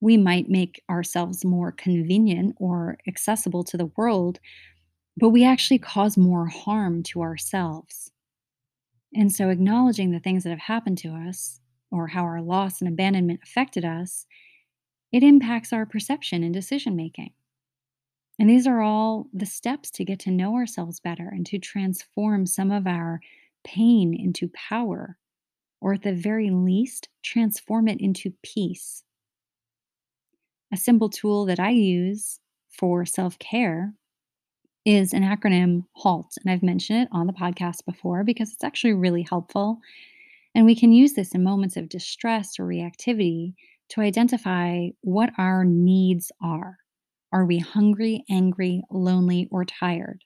we 0.00 0.16
might 0.16 0.48
make 0.48 0.82
ourselves 0.90 1.44
more 1.44 1.70
convenient 1.70 2.56
or 2.58 2.98
accessible 3.06 3.62
to 3.64 3.76
the 3.76 3.90
world, 3.96 4.40
but 5.16 5.30
we 5.30 5.44
actually 5.44 5.78
cause 5.78 6.16
more 6.16 6.46
harm 6.46 7.02
to 7.02 7.22
ourselves. 7.22 8.10
And 9.14 9.30
so, 9.32 9.50
acknowledging 9.50 10.10
the 10.10 10.20
things 10.20 10.44
that 10.44 10.50
have 10.50 10.58
happened 10.58 10.98
to 10.98 11.08
us 11.10 11.60
or 11.90 12.06
how 12.08 12.22
our 12.22 12.40
loss 12.40 12.80
and 12.80 12.88
abandonment 12.88 13.40
affected 13.42 13.84
us, 13.84 14.26
it 15.12 15.22
impacts 15.22 15.72
our 15.72 15.84
perception 15.84 16.42
and 16.42 16.54
decision 16.54 16.96
making. 16.96 17.32
And 18.38 18.48
these 18.48 18.66
are 18.66 18.80
all 18.80 19.26
the 19.32 19.46
steps 19.46 19.90
to 19.92 20.04
get 20.04 20.18
to 20.20 20.30
know 20.30 20.54
ourselves 20.54 21.00
better 21.00 21.28
and 21.28 21.44
to 21.46 21.58
transform 21.58 22.46
some 22.46 22.70
of 22.70 22.86
our 22.86 23.20
pain 23.62 24.14
into 24.14 24.48
power, 24.48 25.18
or 25.80 25.92
at 25.92 26.02
the 26.02 26.14
very 26.14 26.50
least, 26.50 27.08
transform 27.22 27.88
it 27.88 28.00
into 28.00 28.32
peace. 28.42 29.04
A 30.72 30.76
simple 30.78 31.10
tool 31.10 31.44
that 31.44 31.60
I 31.60 31.70
use 31.70 32.40
for 32.70 33.04
self 33.04 33.38
care 33.38 33.92
is 34.84 35.12
an 35.12 35.22
acronym 35.22 35.84
HALT. 35.94 36.36
And 36.42 36.52
I've 36.52 36.62
mentioned 36.62 37.02
it 37.02 37.08
on 37.12 37.26
the 37.26 37.32
podcast 37.32 37.84
before 37.84 38.24
because 38.24 38.52
it's 38.52 38.64
actually 38.64 38.94
really 38.94 39.22
helpful. 39.22 39.78
And 40.54 40.66
we 40.66 40.74
can 40.74 40.92
use 40.92 41.14
this 41.14 41.34
in 41.34 41.42
moments 41.42 41.76
of 41.76 41.88
distress 41.88 42.58
or 42.58 42.64
reactivity 42.64 43.54
to 43.90 44.00
identify 44.00 44.88
what 45.00 45.30
our 45.38 45.64
needs 45.64 46.32
are. 46.42 46.78
Are 47.32 47.46
we 47.46 47.58
hungry, 47.58 48.24
angry, 48.30 48.82
lonely, 48.90 49.48
or 49.50 49.64
tired? 49.64 50.24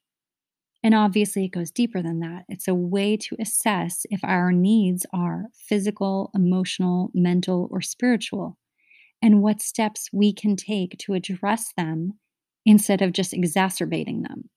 And 0.83 0.95
obviously, 0.95 1.45
it 1.45 1.53
goes 1.53 1.71
deeper 1.71 2.03
than 2.03 2.21
that. 2.21 2.45
It's 2.49 2.69
a 2.69 2.75
way 2.75 3.16
to 3.16 3.37
assess 3.40 4.07
if 4.11 4.21
our 4.23 4.53
needs 4.53 5.07
are 5.12 5.47
physical, 5.53 6.31
emotional, 6.35 7.11
mental, 7.14 7.69
or 7.71 7.81
spiritual, 7.81 8.59
and 9.21 9.42
what 9.42 9.61
steps 9.61 10.11
we 10.12 10.33
can 10.33 10.55
take 10.55 10.97
to 10.99 11.14
address 11.14 11.73
them 11.77 12.19
instead 12.66 13.00
of 13.02 13.12
just 13.12 13.33
exacerbating 13.33 14.22
them. 14.22 14.50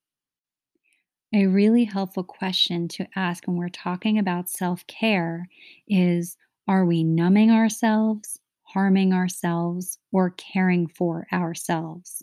A 1.33 1.47
really 1.47 1.85
helpful 1.85 2.23
question 2.23 2.87
to 2.89 3.07
ask 3.15 3.47
when 3.47 3.57
we're 3.57 3.69
talking 3.69 4.17
about 4.19 4.49
self 4.49 4.85
care 4.87 5.47
is 5.87 6.37
Are 6.67 6.85
we 6.85 7.03
numbing 7.03 7.51
ourselves? 7.51 8.39
harming 8.63 9.13
ourselves 9.13 9.97
or 10.11 10.29
caring 10.29 10.85
for 10.87 11.25
ourselves. 11.33 12.21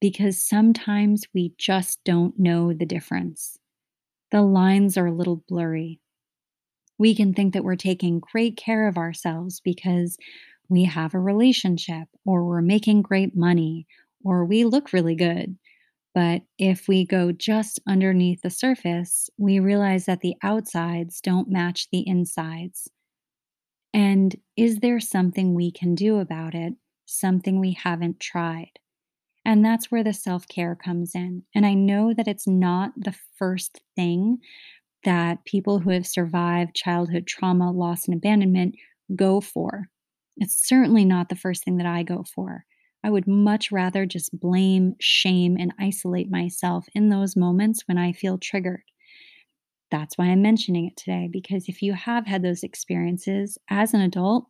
Because 0.00 0.44
sometimes 0.44 1.24
we 1.34 1.54
just 1.58 2.02
don't 2.04 2.38
know 2.38 2.72
the 2.72 2.86
difference. 2.86 3.58
The 4.32 4.42
lines 4.42 4.96
are 4.98 5.06
a 5.06 5.12
little 5.12 5.44
blurry. 5.48 6.00
We 6.98 7.14
can 7.14 7.34
think 7.34 7.54
that 7.54 7.64
we're 7.64 7.76
taking 7.76 8.20
great 8.20 8.56
care 8.56 8.86
of 8.86 8.96
ourselves 8.96 9.60
because 9.60 10.16
we 10.68 10.84
have 10.84 11.14
a 11.14 11.20
relationship, 11.20 12.08
or 12.24 12.44
we're 12.44 12.62
making 12.62 13.02
great 13.02 13.36
money, 13.36 13.86
or 14.24 14.44
we 14.44 14.64
look 14.64 14.92
really 14.92 15.14
good. 15.14 15.56
But 16.14 16.42
if 16.58 16.88
we 16.88 17.06
go 17.06 17.30
just 17.30 17.80
underneath 17.86 18.42
the 18.42 18.50
surface, 18.50 19.30
we 19.38 19.60
realize 19.60 20.06
that 20.06 20.20
the 20.20 20.34
outsides 20.42 21.20
don't 21.20 21.48
match 21.48 21.88
the 21.92 22.06
insides. 22.06 22.88
And 23.94 24.34
is 24.56 24.78
there 24.78 25.00
something 25.00 25.54
we 25.54 25.70
can 25.70 25.94
do 25.94 26.18
about 26.18 26.54
it? 26.54 26.74
Something 27.06 27.60
we 27.60 27.72
haven't 27.72 28.20
tried? 28.20 28.72
And 29.44 29.64
that's 29.64 29.90
where 29.90 30.04
the 30.04 30.12
self 30.12 30.46
care 30.48 30.76
comes 30.76 31.14
in. 31.14 31.44
And 31.54 31.64
I 31.64 31.74
know 31.74 32.12
that 32.14 32.28
it's 32.28 32.46
not 32.46 32.92
the 32.96 33.14
first 33.36 33.80
thing 33.96 34.38
that 35.04 35.44
people 35.44 35.78
who 35.78 35.90
have 35.90 36.06
survived 36.06 36.74
childhood 36.74 37.26
trauma, 37.26 37.72
loss, 37.72 38.06
and 38.06 38.16
abandonment 38.16 38.74
go 39.16 39.40
for. 39.40 39.88
It's 40.36 40.68
certainly 40.68 41.04
not 41.04 41.28
the 41.28 41.36
first 41.36 41.64
thing 41.64 41.78
that 41.78 41.86
I 41.86 42.02
go 42.02 42.24
for. 42.34 42.64
I 43.02 43.10
would 43.10 43.26
much 43.26 43.72
rather 43.72 44.06
just 44.06 44.38
blame, 44.38 44.94
shame, 45.00 45.56
and 45.58 45.72
isolate 45.78 46.30
myself 46.30 46.86
in 46.94 47.08
those 47.08 47.36
moments 47.36 47.82
when 47.86 47.98
I 47.98 48.12
feel 48.12 48.38
triggered. 48.38 48.82
That's 49.90 50.16
why 50.16 50.26
I'm 50.26 50.42
mentioning 50.42 50.86
it 50.86 50.96
today, 50.96 51.28
because 51.30 51.68
if 51.68 51.82
you 51.82 51.94
have 51.94 52.26
had 52.26 52.42
those 52.42 52.62
experiences 52.62 53.58
as 53.68 53.92
an 53.92 54.00
adult, 54.00 54.46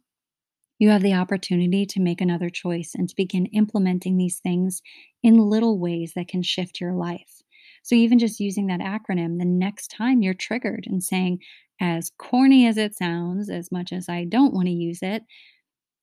you 0.78 0.90
have 0.90 1.02
the 1.02 1.14
opportunity 1.14 1.86
to 1.86 2.00
make 2.00 2.20
another 2.20 2.50
choice 2.50 2.92
and 2.94 3.08
to 3.08 3.16
begin 3.16 3.46
implementing 3.46 4.16
these 4.16 4.38
things 4.38 4.82
in 5.22 5.38
little 5.38 5.78
ways 5.78 6.12
that 6.14 6.28
can 6.28 6.42
shift 6.42 6.80
your 6.80 6.94
life. 6.94 7.42
So, 7.82 7.94
even 7.94 8.18
just 8.18 8.40
using 8.40 8.66
that 8.66 8.80
acronym, 8.80 9.38
the 9.38 9.44
next 9.44 9.88
time 9.88 10.22
you're 10.22 10.34
triggered 10.34 10.84
and 10.86 11.02
saying, 11.02 11.40
as 11.80 12.10
corny 12.18 12.66
as 12.66 12.76
it 12.76 12.96
sounds, 12.96 13.48
as 13.48 13.72
much 13.72 13.92
as 13.92 14.08
I 14.08 14.24
don't 14.24 14.52
want 14.52 14.66
to 14.66 14.72
use 14.72 15.00
it, 15.02 15.22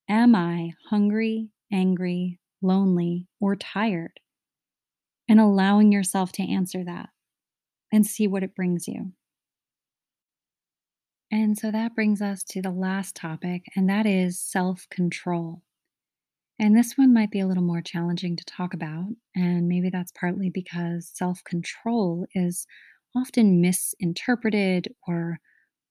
am 0.09 0.35
I 0.35 0.71
hungry, 0.89 1.49
angry, 1.71 2.39
lonely, 2.61 3.27
or 3.39 3.55
tired? 3.55 4.19
And 5.29 5.39
allowing 5.39 5.91
yourself 5.91 6.31
to 6.33 6.43
answer 6.43 6.83
that 6.85 7.09
and 7.91 8.05
see 8.05 8.27
what 8.27 8.43
it 8.43 8.55
brings 8.55 8.87
you. 8.87 9.13
And 11.31 11.57
so 11.57 11.71
that 11.71 11.95
brings 11.95 12.21
us 12.21 12.43
to 12.45 12.61
the 12.61 12.71
last 12.71 13.15
topic, 13.15 13.65
and 13.75 13.89
that 13.89 14.05
is 14.05 14.39
self 14.39 14.87
control. 14.89 15.61
And 16.59 16.75
this 16.75 16.97
one 16.97 17.13
might 17.13 17.31
be 17.31 17.39
a 17.39 17.47
little 17.47 17.63
more 17.63 17.81
challenging 17.81 18.35
to 18.35 18.45
talk 18.45 18.73
about. 18.73 19.09
And 19.35 19.67
maybe 19.67 19.89
that's 19.89 20.11
partly 20.13 20.49
because 20.49 21.11
self 21.13 21.43
control 21.43 22.25
is 22.33 22.65
often 23.15 23.61
misinterpreted 23.61 24.93
or 25.07 25.39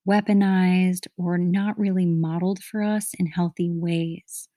weaponized 0.09 1.07
or 1.19 1.39
not 1.39 1.79
really 1.79 2.07
modeled 2.07 2.63
for 2.63 2.83
us 2.83 3.13
in 3.19 3.27
healthy 3.27 3.71
ways. 3.71 4.49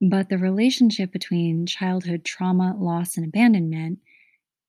But 0.00 0.28
the 0.28 0.38
relationship 0.38 1.12
between 1.12 1.66
childhood 1.66 2.24
trauma, 2.24 2.76
loss, 2.78 3.16
and 3.16 3.26
abandonment 3.26 4.00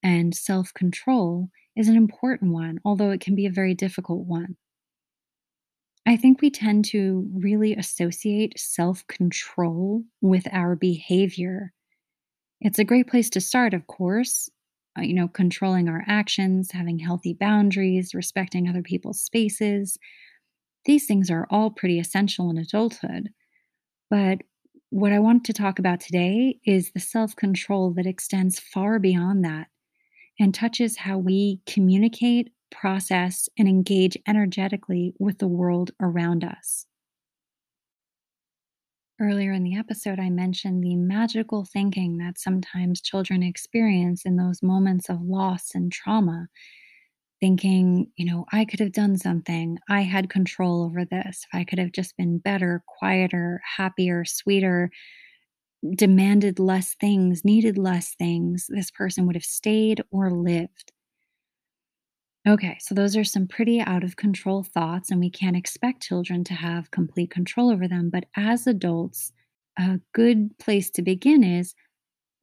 and 0.03 0.35
self 0.35 0.73
control 0.73 1.49
is 1.75 1.89
an 1.89 1.95
important 1.97 2.53
one, 2.53 2.79
although 2.85 3.11
it 3.11 3.21
can 3.21 3.35
be 3.35 3.45
a 3.45 3.51
very 3.51 3.73
difficult 3.75 4.25
one. 4.27 4.57
I 6.05 6.15
think 6.15 6.41
we 6.41 6.49
tend 6.49 6.85
to 6.85 7.29
really 7.33 7.75
associate 7.75 8.57
self 8.59 9.05
control 9.07 10.03
with 10.21 10.47
our 10.51 10.75
behavior. 10.75 11.73
It's 12.61 12.79
a 12.79 12.83
great 12.85 13.07
place 13.07 13.29
to 13.31 13.41
start, 13.41 13.73
of 13.73 13.87
course, 13.87 14.49
uh, 14.97 15.01
you 15.01 15.13
know, 15.13 15.27
controlling 15.27 15.89
our 15.89 16.03
actions, 16.07 16.71
having 16.71 16.99
healthy 16.99 17.33
boundaries, 17.33 18.15
respecting 18.15 18.67
other 18.69 18.81
people's 18.83 19.21
spaces. 19.21 19.97
These 20.85 21.05
things 21.07 21.29
are 21.31 21.47
all 21.51 21.71
pretty 21.71 21.99
essential 21.99 22.49
in 22.49 22.57
adulthood. 22.57 23.29
But 24.09 24.39
what 24.89 25.11
I 25.11 25.19
want 25.19 25.43
to 25.45 25.53
talk 25.53 25.79
about 25.79 25.99
today 25.99 26.59
is 26.65 26.91
the 26.91 26.99
self 26.99 27.35
control 27.35 27.91
that 27.93 28.05
extends 28.05 28.59
far 28.59 28.99
beyond 28.99 29.43
that 29.45 29.67
and 30.39 30.53
touches 30.53 30.97
how 30.97 31.17
we 31.17 31.59
communicate 31.65 32.51
process, 32.71 33.49
and 33.57 33.67
engage 33.67 34.17
energetically 34.27 35.13
with 35.19 35.39
the 35.39 35.47
world 35.47 35.91
around 36.01 36.43
us. 36.43 36.85
Earlier 39.19 39.51
in 39.51 39.63
the 39.63 39.75
episode, 39.75 40.19
I 40.19 40.29
mentioned 40.29 40.83
the 40.83 40.95
magical 40.95 41.65
thinking 41.65 42.17
that 42.17 42.37
sometimes 42.37 43.01
children 43.01 43.41
experience 43.41 44.25
in 44.25 44.35
those 44.35 44.61
moments 44.61 45.09
of 45.09 45.21
loss 45.21 45.73
and 45.73 45.91
trauma. 45.91 46.47
Thinking, 47.39 48.11
you 48.15 48.25
know, 48.25 48.45
I 48.51 48.65
could 48.65 48.79
have 48.79 48.91
done 48.91 49.17
something. 49.17 49.77
I 49.89 50.01
had 50.01 50.29
control 50.29 50.83
over 50.83 51.05
this. 51.05 51.45
If 51.45 51.49
I 51.53 51.63
could 51.63 51.77
have 51.77 51.91
just 51.91 52.17
been 52.17 52.39
better, 52.39 52.83
quieter, 52.87 53.61
happier, 53.77 54.25
sweeter, 54.25 54.89
demanded 55.95 56.59
less 56.59 56.95
things, 56.95 57.43
needed 57.45 57.77
less 57.77 58.15
things, 58.15 58.67
this 58.69 58.91
person 58.91 59.25
would 59.27 59.35
have 59.35 59.43
stayed 59.45 60.01
or 60.11 60.31
lived. 60.31 60.91
Okay, 62.47 62.77
so 62.79 62.95
those 62.95 63.17
are 63.17 63.23
some 63.25 63.47
pretty 63.47 63.81
out 63.81 64.03
of 64.03 64.15
control 64.15 64.63
thoughts, 64.63 65.11
and 65.11 65.19
we 65.19 65.29
can't 65.29 65.55
expect 65.57 66.01
children 66.03 66.43
to 66.45 66.53
have 66.53 66.91
complete 66.91 67.29
control 67.29 67.69
over 67.69 67.87
them. 67.87 68.09
But 68.09 68.25
as 68.35 68.67
adults, 68.67 69.33
a 69.77 69.99
good 70.13 70.57
place 70.57 70.89
to 70.91 71.01
begin 71.01 71.43
is 71.43 71.75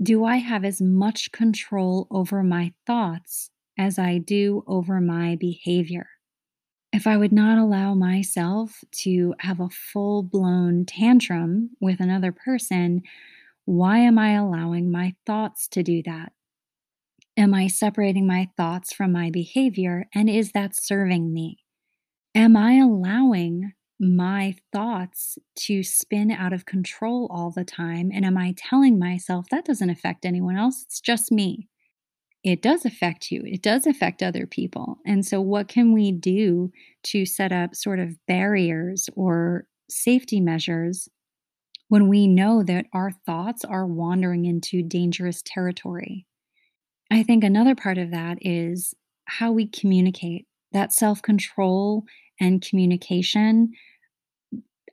do 0.02 0.24
I 0.24 0.36
have 0.36 0.64
as 0.64 0.80
much 0.82 1.32
control 1.32 2.08
over 2.10 2.42
my 2.42 2.72
thoughts 2.86 3.50
as 3.78 3.98
I 3.98 4.18
do 4.18 4.64
over 4.66 5.00
my 5.00 5.36
behavior? 5.36 6.08
If 6.92 7.06
I 7.06 7.16
would 7.16 7.32
not 7.32 7.58
allow 7.58 7.94
myself 7.94 8.84
to 9.02 9.34
have 9.40 9.58
a 9.60 9.68
full 9.68 10.22
blown 10.22 10.84
tantrum 10.84 11.70
with 11.80 11.98
another 12.00 12.30
person, 12.30 13.02
why 13.64 13.98
am 13.98 14.18
I 14.18 14.34
allowing 14.34 14.92
my 14.92 15.14
thoughts 15.26 15.66
to 15.68 15.82
do 15.82 16.02
that? 16.04 16.32
Am 17.36 17.52
I 17.52 17.66
separating 17.66 18.26
my 18.26 18.48
thoughts 18.56 18.92
from 18.92 19.10
my 19.10 19.30
behavior? 19.30 20.06
And 20.14 20.30
is 20.30 20.52
that 20.52 20.76
serving 20.76 21.32
me? 21.32 21.58
Am 22.34 22.56
I 22.56 22.74
allowing 22.74 23.72
my 23.98 24.54
thoughts 24.72 25.38
to 25.56 25.82
spin 25.82 26.30
out 26.30 26.52
of 26.52 26.66
control 26.66 27.28
all 27.30 27.50
the 27.50 27.64
time? 27.64 28.10
And 28.12 28.24
am 28.24 28.36
I 28.38 28.54
telling 28.56 28.98
myself 28.98 29.46
that 29.50 29.64
doesn't 29.64 29.90
affect 29.90 30.24
anyone 30.24 30.56
else? 30.56 30.84
It's 30.84 31.00
just 31.00 31.32
me. 31.32 31.68
It 32.44 32.60
does 32.60 32.84
affect 32.84 33.30
you, 33.30 33.42
it 33.46 33.62
does 33.62 33.86
affect 33.86 34.22
other 34.22 34.46
people. 34.46 34.98
And 35.06 35.24
so, 35.24 35.40
what 35.40 35.66
can 35.66 35.94
we 35.94 36.12
do 36.12 36.70
to 37.04 37.24
set 37.24 37.52
up 37.52 37.74
sort 37.74 37.98
of 37.98 38.18
barriers 38.26 39.08
or 39.16 39.66
safety 39.88 40.40
measures 40.40 41.08
when 41.88 42.08
we 42.08 42.26
know 42.26 42.62
that 42.62 42.86
our 42.92 43.10
thoughts 43.10 43.64
are 43.64 43.86
wandering 43.86 44.44
into 44.44 44.82
dangerous 44.82 45.42
territory? 45.42 46.26
I 47.10 47.22
think 47.22 47.44
another 47.44 47.74
part 47.74 47.96
of 47.96 48.10
that 48.10 48.38
is 48.42 48.94
how 49.24 49.50
we 49.50 49.66
communicate. 49.66 50.46
That 50.72 50.92
self 50.92 51.22
control 51.22 52.04
and 52.40 52.60
communication 52.60 53.72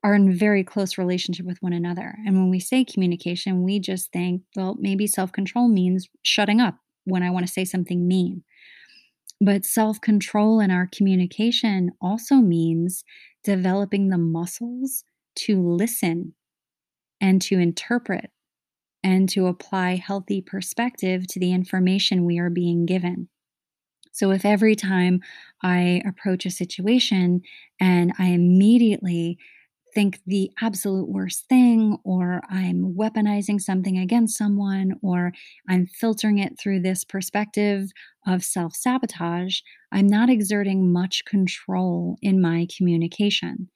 are 0.03 0.15
in 0.15 0.33
very 0.33 0.63
close 0.63 0.97
relationship 0.97 1.45
with 1.45 1.61
one 1.61 1.73
another. 1.73 2.15
And 2.25 2.35
when 2.35 2.49
we 2.49 2.59
say 2.61 2.85
communication, 2.85 3.61
we 3.61 3.79
just 3.79 4.11
think, 4.13 4.43
well, 4.55 4.77
maybe 4.79 5.05
self 5.05 5.33
control 5.33 5.67
means 5.67 6.07
shutting 6.23 6.61
up 6.61 6.75
when 7.05 7.23
I 7.23 7.31
want 7.31 7.45
to 7.45 7.51
say 7.51 7.65
something 7.65 8.07
mean. 8.07 8.43
But 9.39 9.65
self 9.65 9.99
control 10.01 10.59
in 10.59 10.69
our 10.71 10.87
communication 10.95 11.91
also 12.01 12.35
means 12.35 13.03
developing 13.43 14.09
the 14.09 14.17
muscles 14.17 15.03
to 15.35 15.61
listen 15.61 16.35
and 17.19 17.41
to 17.43 17.57
interpret 17.57 18.31
and 19.03 19.27
to 19.29 19.47
apply 19.47 19.95
healthy 19.95 20.41
perspective 20.41 21.25
to 21.27 21.39
the 21.39 21.53
information 21.53 22.25
we 22.25 22.37
are 22.37 22.49
being 22.49 22.85
given. 22.85 23.29
So, 24.11 24.31
if 24.31 24.45
every 24.45 24.75
time 24.75 25.21
I 25.63 26.01
approach 26.05 26.45
a 26.45 26.51
situation 26.51 27.41
and 27.79 28.13
I 28.19 28.27
immediately 28.27 29.37
think 29.93 30.19
the 30.25 30.51
absolute 30.62 31.10
worst 31.10 31.47
thing, 31.47 31.97
or 32.04 32.41
I'm 32.49 32.95
weaponizing 32.95 33.60
something 33.60 33.97
against 33.97 34.38
someone, 34.38 34.93
or 35.01 35.32
I'm 35.69 35.86
filtering 35.88 36.39
it 36.39 36.60
through 36.60 36.82
this 36.82 37.04
perspective 37.04 37.89
of 38.25 38.43
self 38.43 38.75
sabotage, 38.75 39.60
I'm 39.91 40.08
not 40.08 40.30
exerting 40.30 40.91
much 40.91 41.25
control 41.25 42.17
in 42.21 42.41
my 42.41 42.67
communication. 42.75 43.69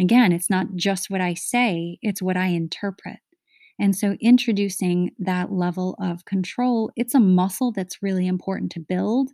Again, 0.00 0.32
it's 0.32 0.50
not 0.50 0.74
just 0.74 1.10
what 1.10 1.20
I 1.20 1.34
say, 1.34 1.98
it's 2.02 2.22
what 2.22 2.36
I 2.36 2.46
interpret. 2.46 3.18
And 3.78 3.96
so 3.96 4.16
introducing 4.20 5.12
that 5.18 5.52
level 5.52 5.96
of 6.00 6.24
control, 6.24 6.90
it's 6.96 7.14
a 7.14 7.20
muscle 7.20 7.72
that's 7.72 8.02
really 8.02 8.26
important 8.26 8.72
to 8.72 8.80
build. 8.80 9.30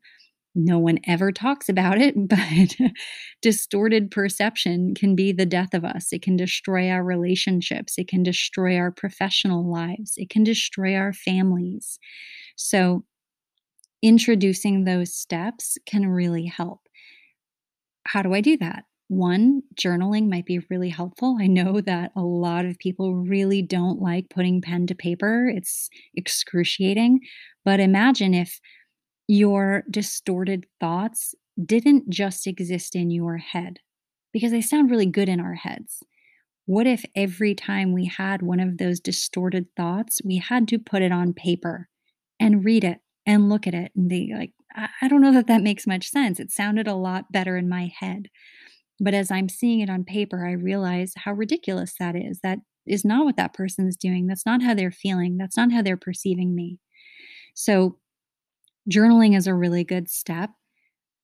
No 0.65 0.79
one 0.79 0.99
ever 1.07 1.33
talks 1.33 1.69
about 1.69 1.99
it, 1.99 2.15
but 2.29 2.93
distorted 3.41 4.11
perception 4.11 4.95
can 4.95 5.17
be 5.17 5.33
the 5.33 5.47
death 5.47 5.73
of 5.73 5.85
us. 5.85 6.13
It 6.13 6.23
can 6.23 6.37
destroy 6.37 6.91
our 6.91 7.03
relationships. 7.03 7.95
It 7.97 8.09
can 8.09 8.23
destroy 8.23 8.77
our 8.77 8.91
professional 8.91 9.71
lives. 9.71 10.15
It 10.17 10.29
can 10.29 10.45
destroy 10.45 10.95
our 10.97 11.13
families. 11.13 11.99
So, 12.57 13.05
introducing 14.03 14.85
those 14.85 15.15
steps 15.15 15.77
can 15.87 16.07
really 16.07 16.47
help. 16.47 16.81
How 18.07 18.23
do 18.23 18.35
I 18.35 18.41
do 18.41 18.57
that? 18.59 18.85
One, 19.09 19.63
journaling 19.75 20.29
might 20.29 20.47
be 20.47 20.61
really 20.71 20.89
helpful. 20.89 21.37
I 21.41 21.47
know 21.49 21.81
that 21.81 22.13
a 22.17 22.23
lot 22.23 22.65
of 22.65 22.79
people 22.79 23.17
really 23.17 23.61
don't 23.61 24.01
like 24.01 24.31
putting 24.31 24.61
pen 24.61 24.87
to 24.87 24.95
paper, 24.95 25.49
it's 25.49 25.89
excruciating. 26.15 27.21
But 27.65 27.81
imagine 27.81 28.35
if 28.35 28.61
your 29.31 29.85
distorted 29.89 30.67
thoughts 30.81 31.37
didn't 31.65 32.11
just 32.11 32.49
exist 32.49 32.97
in 32.97 33.13
your 33.13 33.37
head, 33.37 33.79
because 34.33 34.51
they 34.51 34.61
sound 34.61 34.91
really 34.91 35.07
good 35.07 35.29
in 35.29 35.39
our 35.39 35.55
heads. 35.55 36.03
What 36.67 36.89
if 36.89 37.05
every 37.15 37.55
time 37.55 37.93
we 37.93 38.07
had 38.07 38.43
one 38.43 38.59
of 38.59 38.79
those 38.79 38.99
distorted 38.99 39.67
thoughts, 39.77 40.21
we 40.25 40.39
had 40.39 40.67
to 40.69 40.81
put 40.81 41.01
it 41.01 41.13
on 41.13 41.33
paper 41.33 41.89
and 42.41 42.65
read 42.65 42.83
it 42.83 42.99
and 43.25 43.49
look 43.49 43.69
at 43.69 43.75
it 43.75 43.93
and 43.95 44.09
be 44.09 44.35
like, 44.37 44.51
I 45.01 45.07
don't 45.07 45.21
know 45.21 45.33
that 45.33 45.47
that 45.47 45.63
makes 45.63 45.87
much 45.87 46.09
sense. 46.09 46.41
It 46.41 46.51
sounded 46.51 46.89
a 46.89 46.95
lot 46.95 47.31
better 47.31 47.57
in 47.57 47.69
my 47.69 47.93
head. 48.01 48.31
But 48.99 49.15
as 49.15 49.31
I'm 49.31 49.49
seeing 49.49 49.79
it 49.79 49.91
on 49.91 50.03
paper, 50.03 50.45
I 50.45 50.53
realize 50.53 51.13
how 51.17 51.35
ridiculous 51.35 51.95
that 52.01 52.17
is. 52.17 52.41
That 52.43 52.59
is 52.85 53.05
not 53.05 53.25
what 53.25 53.37
that 53.37 53.55
person 53.55 53.87
is 53.87 53.97
doing. 53.97 54.27
That's 54.27 54.47
not 54.47 54.61
how 54.63 54.75
they're 54.75 54.91
feeling. 54.91 55.37
That's 55.37 55.57
not 55.57 55.71
how 55.71 55.83
they're 55.83 55.97
perceiving 55.97 56.57
me. 56.57 56.79
So, 57.55 57.99
journaling 58.91 59.37
is 59.37 59.47
a 59.47 59.55
really 59.55 59.85
good 59.85 60.09
step. 60.09 60.51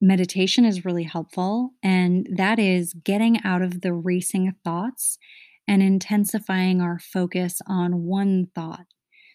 Meditation 0.01 0.65
is 0.65 0.85
really 0.85 1.05
helpful. 1.05 1.71
And 1.83 2.29
that 2.31 2.59
is 2.59 2.95
getting 3.05 3.43
out 3.45 3.63
of 3.63 3.81
the 3.81 3.93
racing 3.93 4.55
thoughts 4.65 5.19
and 5.67 5.83
intensifying 5.83 6.81
our 6.81 6.99
focus 6.99 7.61
on 7.67 8.05
one 8.05 8.49
thought. 8.55 8.87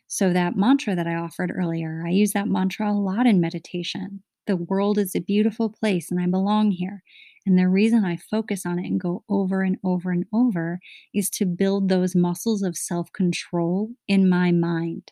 So, 0.08 0.34
that 0.34 0.58
mantra 0.58 0.96
that 0.96 1.08
I 1.08 1.16
offered 1.16 1.54
earlier, 1.56 2.04
I 2.06 2.10
use 2.10 2.34
that 2.34 2.48
mantra 2.48 2.92
a 2.92 2.94
lot 2.94 3.26
in 3.26 3.40
meditation. 3.40 4.24
The 4.46 4.58
world 4.58 4.98
is 4.98 5.16
a 5.16 5.22
beautiful 5.22 5.70
place 5.70 6.12
and 6.12 6.20
I 6.20 6.28
belong 6.28 6.72
here. 6.72 7.04
And 7.46 7.58
the 7.58 7.70
reason 7.70 8.06
I 8.06 8.18
focus 8.18 8.66
on 8.66 8.78
it 8.78 8.86
and 8.86 9.00
go 9.00 9.24
over 9.30 9.62
and 9.64 9.78
over 9.84 10.12
and 10.12 10.26
over 10.34 10.80
is 11.14 11.30
to 11.32 11.46
build 11.46 11.90
those 11.90 12.16
muscles 12.16 12.62
of 12.62 12.78
self 12.78 13.12
control 13.14 13.92
in 14.08 14.30
my 14.30 14.52
mind. 14.52 15.12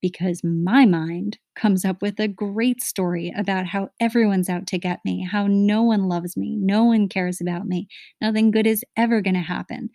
Because 0.00 0.42
my 0.44 0.86
mind 0.86 1.38
comes 1.56 1.84
up 1.84 2.02
with 2.02 2.20
a 2.20 2.28
great 2.28 2.82
story 2.82 3.32
about 3.36 3.66
how 3.66 3.88
everyone's 4.00 4.48
out 4.48 4.66
to 4.68 4.78
get 4.78 5.00
me, 5.04 5.24
how 5.24 5.46
no 5.48 5.82
one 5.82 6.04
loves 6.08 6.36
me, 6.36 6.56
no 6.56 6.84
one 6.84 7.08
cares 7.08 7.40
about 7.40 7.66
me, 7.66 7.88
nothing 8.20 8.50
good 8.52 8.66
is 8.66 8.84
ever 8.96 9.20
going 9.20 9.34
to 9.34 9.40
happen. 9.40 9.90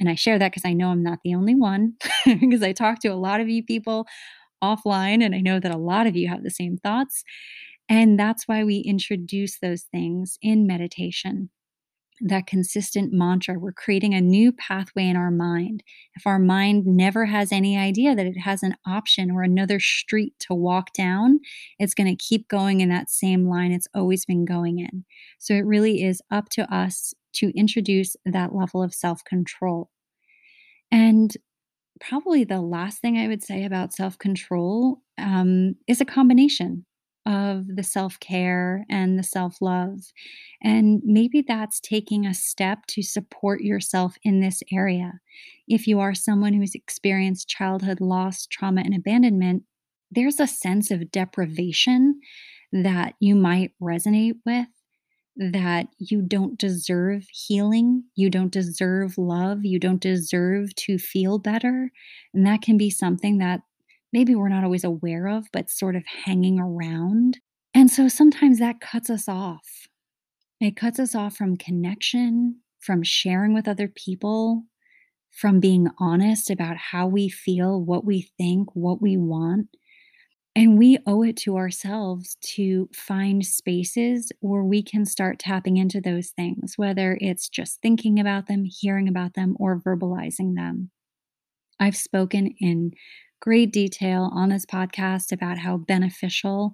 And 0.00 0.08
I 0.08 0.14
share 0.14 0.38
that 0.38 0.52
because 0.52 0.64
I 0.64 0.72
know 0.74 0.90
I'm 0.90 1.02
not 1.02 1.20
the 1.24 1.34
only 1.34 1.54
one, 1.54 1.94
because 2.26 2.62
I 2.62 2.72
talk 2.72 3.00
to 3.00 3.08
a 3.08 3.14
lot 3.16 3.40
of 3.40 3.48
you 3.48 3.64
people 3.64 4.06
offline, 4.62 5.24
and 5.24 5.34
I 5.34 5.40
know 5.40 5.60
that 5.60 5.74
a 5.74 5.78
lot 5.78 6.06
of 6.06 6.16
you 6.16 6.28
have 6.28 6.42
the 6.44 6.50
same 6.50 6.78
thoughts. 6.78 7.24
And 7.88 8.18
that's 8.18 8.48
why 8.48 8.64
we 8.64 8.78
introduce 8.78 9.58
those 9.60 9.84
things 9.84 10.38
in 10.42 10.66
meditation. 10.66 11.50
That 12.20 12.46
consistent 12.46 13.12
mantra, 13.12 13.58
we're 13.58 13.72
creating 13.72 14.14
a 14.14 14.20
new 14.20 14.52
pathway 14.52 15.06
in 15.06 15.16
our 15.16 15.30
mind. 15.30 15.84
If 16.16 16.26
our 16.26 16.38
mind 16.38 16.84
never 16.84 17.26
has 17.26 17.52
any 17.52 17.76
idea 17.78 18.14
that 18.14 18.26
it 18.26 18.38
has 18.38 18.62
an 18.62 18.74
option 18.86 19.30
or 19.30 19.42
another 19.42 19.78
street 19.78 20.34
to 20.40 20.54
walk 20.54 20.92
down, 20.92 21.40
it's 21.78 21.94
going 21.94 22.08
to 22.08 22.24
keep 22.24 22.48
going 22.48 22.80
in 22.80 22.88
that 22.88 23.10
same 23.10 23.48
line 23.48 23.72
it's 23.72 23.88
always 23.94 24.24
been 24.24 24.44
going 24.44 24.80
in. 24.80 25.04
So 25.38 25.54
it 25.54 25.64
really 25.64 26.02
is 26.02 26.20
up 26.30 26.48
to 26.50 26.74
us 26.74 27.14
to 27.34 27.56
introduce 27.56 28.16
that 28.24 28.54
level 28.54 28.82
of 28.82 28.94
self 28.94 29.22
control. 29.24 29.90
And 30.90 31.32
probably 32.00 32.44
the 32.44 32.60
last 32.60 33.00
thing 33.00 33.16
I 33.16 33.28
would 33.28 33.42
say 33.42 33.64
about 33.64 33.92
self 33.92 34.18
control 34.18 35.02
um, 35.18 35.74
is 35.86 36.00
a 36.00 36.04
combination 36.04 36.84
of 37.28 37.66
the 37.76 37.82
self 37.82 38.18
care 38.18 38.86
and 38.88 39.18
the 39.18 39.22
self 39.22 39.60
love. 39.60 40.00
And 40.62 41.02
maybe 41.04 41.44
that's 41.46 41.78
taking 41.78 42.26
a 42.26 42.34
step 42.34 42.86
to 42.88 43.02
support 43.02 43.60
yourself 43.60 44.16
in 44.24 44.40
this 44.40 44.62
area. 44.72 45.20
If 45.68 45.86
you 45.86 46.00
are 46.00 46.14
someone 46.14 46.54
who's 46.54 46.74
experienced 46.74 47.48
childhood 47.48 48.00
loss, 48.00 48.46
trauma, 48.46 48.80
and 48.80 48.94
abandonment, 48.94 49.64
there's 50.10 50.40
a 50.40 50.46
sense 50.46 50.90
of 50.90 51.12
deprivation 51.12 52.20
that 52.72 53.14
you 53.20 53.34
might 53.34 53.72
resonate 53.80 54.36
with. 54.46 54.68
That 55.36 55.86
you 55.98 56.22
don't 56.22 56.58
deserve 56.58 57.26
healing, 57.30 58.02
you 58.16 58.28
don't 58.28 58.50
deserve 58.50 59.16
love, 59.18 59.64
you 59.64 59.78
don't 59.78 60.00
deserve 60.00 60.74
to 60.76 60.98
feel 60.98 61.38
better. 61.38 61.92
And 62.34 62.44
that 62.44 62.62
can 62.62 62.76
be 62.76 62.90
something 62.90 63.38
that 63.38 63.60
maybe 64.12 64.34
we're 64.34 64.48
not 64.48 64.64
always 64.64 64.84
aware 64.84 65.28
of, 65.28 65.46
but 65.52 65.70
sort 65.70 65.96
of 65.96 66.04
hanging 66.24 66.58
around. 66.58 67.38
And 67.74 67.90
so 67.90 68.08
sometimes 68.08 68.58
that 68.58 68.80
cuts 68.80 69.10
us 69.10 69.28
off. 69.28 69.86
It 70.60 70.76
cuts 70.76 70.98
us 70.98 71.14
off 71.14 71.36
from 71.36 71.56
connection, 71.56 72.60
from 72.80 73.02
sharing 73.02 73.54
with 73.54 73.68
other 73.68 73.88
people, 73.88 74.64
from 75.30 75.60
being 75.60 75.88
honest 75.98 76.50
about 76.50 76.76
how 76.76 77.06
we 77.06 77.28
feel, 77.28 77.80
what 77.80 78.04
we 78.04 78.28
think, 78.38 78.68
what 78.74 79.00
we 79.00 79.16
want. 79.16 79.68
And 80.56 80.76
we 80.76 80.98
owe 81.06 81.22
it 81.22 81.36
to 81.38 81.56
ourselves 81.56 82.36
to 82.54 82.88
find 82.92 83.46
spaces 83.46 84.32
where 84.40 84.64
we 84.64 84.82
can 84.82 85.04
start 85.04 85.38
tapping 85.38 85.76
into 85.76 86.00
those 86.00 86.30
things, 86.30 86.74
whether 86.76 87.16
it's 87.20 87.48
just 87.48 87.80
thinking 87.80 88.18
about 88.18 88.48
them, 88.48 88.64
hearing 88.64 89.06
about 89.06 89.34
them, 89.34 89.54
or 89.60 89.78
verbalizing 89.78 90.56
them. 90.56 90.90
I've 91.78 91.96
spoken 91.96 92.54
in 92.58 92.92
great 93.40 93.72
detail 93.72 94.30
on 94.34 94.48
this 94.48 94.66
podcast 94.66 95.32
about 95.32 95.58
how 95.58 95.76
beneficial 95.76 96.72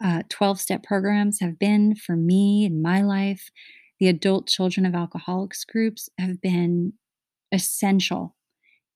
12 0.00 0.28
uh, 0.40 0.54
step 0.54 0.82
programs 0.82 1.40
have 1.40 1.58
been 1.58 1.94
for 1.94 2.16
me 2.16 2.64
in 2.64 2.82
my 2.82 3.02
life. 3.02 3.50
The 3.98 4.08
adult 4.08 4.46
children 4.46 4.84
of 4.84 4.94
alcoholics 4.94 5.64
groups 5.64 6.08
have 6.18 6.40
been 6.40 6.92
essential 7.52 8.36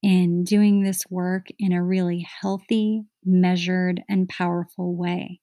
in 0.03 0.44
doing 0.44 0.82
this 0.82 1.03
work 1.11 1.46
in 1.59 1.72
a 1.72 1.82
really 1.82 2.26
healthy, 2.40 3.03
measured, 3.24 4.03
and 4.09 4.28
powerful 4.28 4.94
way. 4.94 5.40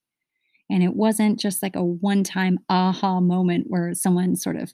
And 0.69 0.83
it 0.83 0.95
wasn't 0.95 1.39
just 1.39 1.63
like 1.63 1.75
a 1.75 1.83
one 1.83 2.23
time 2.23 2.59
aha 2.69 3.19
moment 3.19 3.65
where 3.67 3.93
someone 3.93 4.35
sort 4.35 4.57
of 4.57 4.73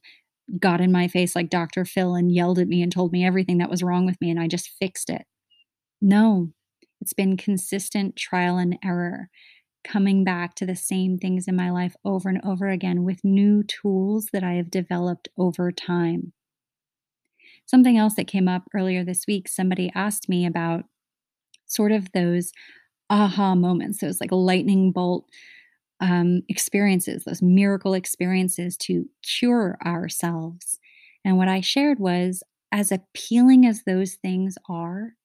got 0.59 0.81
in 0.81 0.91
my 0.91 1.07
face 1.07 1.35
like 1.35 1.49
Dr. 1.49 1.85
Phil 1.85 2.15
and 2.15 2.31
yelled 2.31 2.59
at 2.59 2.67
me 2.67 2.81
and 2.81 2.91
told 2.91 3.11
me 3.11 3.25
everything 3.25 3.59
that 3.59 3.69
was 3.69 3.83
wrong 3.83 4.05
with 4.05 4.19
me 4.19 4.29
and 4.29 4.39
I 4.39 4.47
just 4.47 4.71
fixed 4.79 5.09
it. 5.09 5.25
No, 6.01 6.51
it's 7.03 7.11
been 7.11 7.35
consistent 7.35 8.15
trial 8.15 8.57
and 8.57 8.77
error, 8.81 9.27
coming 9.83 10.23
back 10.23 10.55
to 10.55 10.65
the 10.65 10.73
same 10.73 11.17
things 11.17 11.49
in 11.49 11.55
my 11.55 11.69
life 11.69 11.97
over 12.05 12.29
and 12.29 12.39
over 12.45 12.69
again 12.69 13.03
with 13.03 13.25
new 13.25 13.61
tools 13.61 14.29
that 14.31 14.41
I 14.41 14.53
have 14.53 14.71
developed 14.71 15.27
over 15.37 15.69
time. 15.69 16.31
Something 17.65 17.97
else 17.97 18.13
that 18.13 18.27
came 18.27 18.47
up 18.47 18.63
earlier 18.73 19.03
this 19.03 19.25
week, 19.27 19.49
somebody 19.49 19.91
asked 19.93 20.29
me 20.29 20.45
about 20.45 20.85
sort 21.65 21.91
of 21.91 22.09
those 22.13 22.53
aha 23.09 23.53
moments, 23.53 23.99
those 23.99 24.21
like 24.21 24.31
lightning 24.31 24.93
bolt 24.93 25.25
um, 25.99 26.43
experiences, 26.47 27.25
those 27.25 27.41
miracle 27.41 27.93
experiences 27.93 28.77
to 28.77 29.09
cure 29.23 29.77
ourselves. 29.85 30.79
And 31.25 31.35
what 31.35 31.49
I 31.49 31.59
shared 31.59 31.99
was 31.99 32.43
as 32.71 32.93
appealing 32.93 33.65
as 33.65 33.83
those 33.83 34.13
things 34.13 34.55
are, 34.69 35.15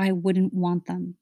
I 0.00 0.12
wouldn't 0.12 0.54
want 0.54 0.86
them. 0.86 1.16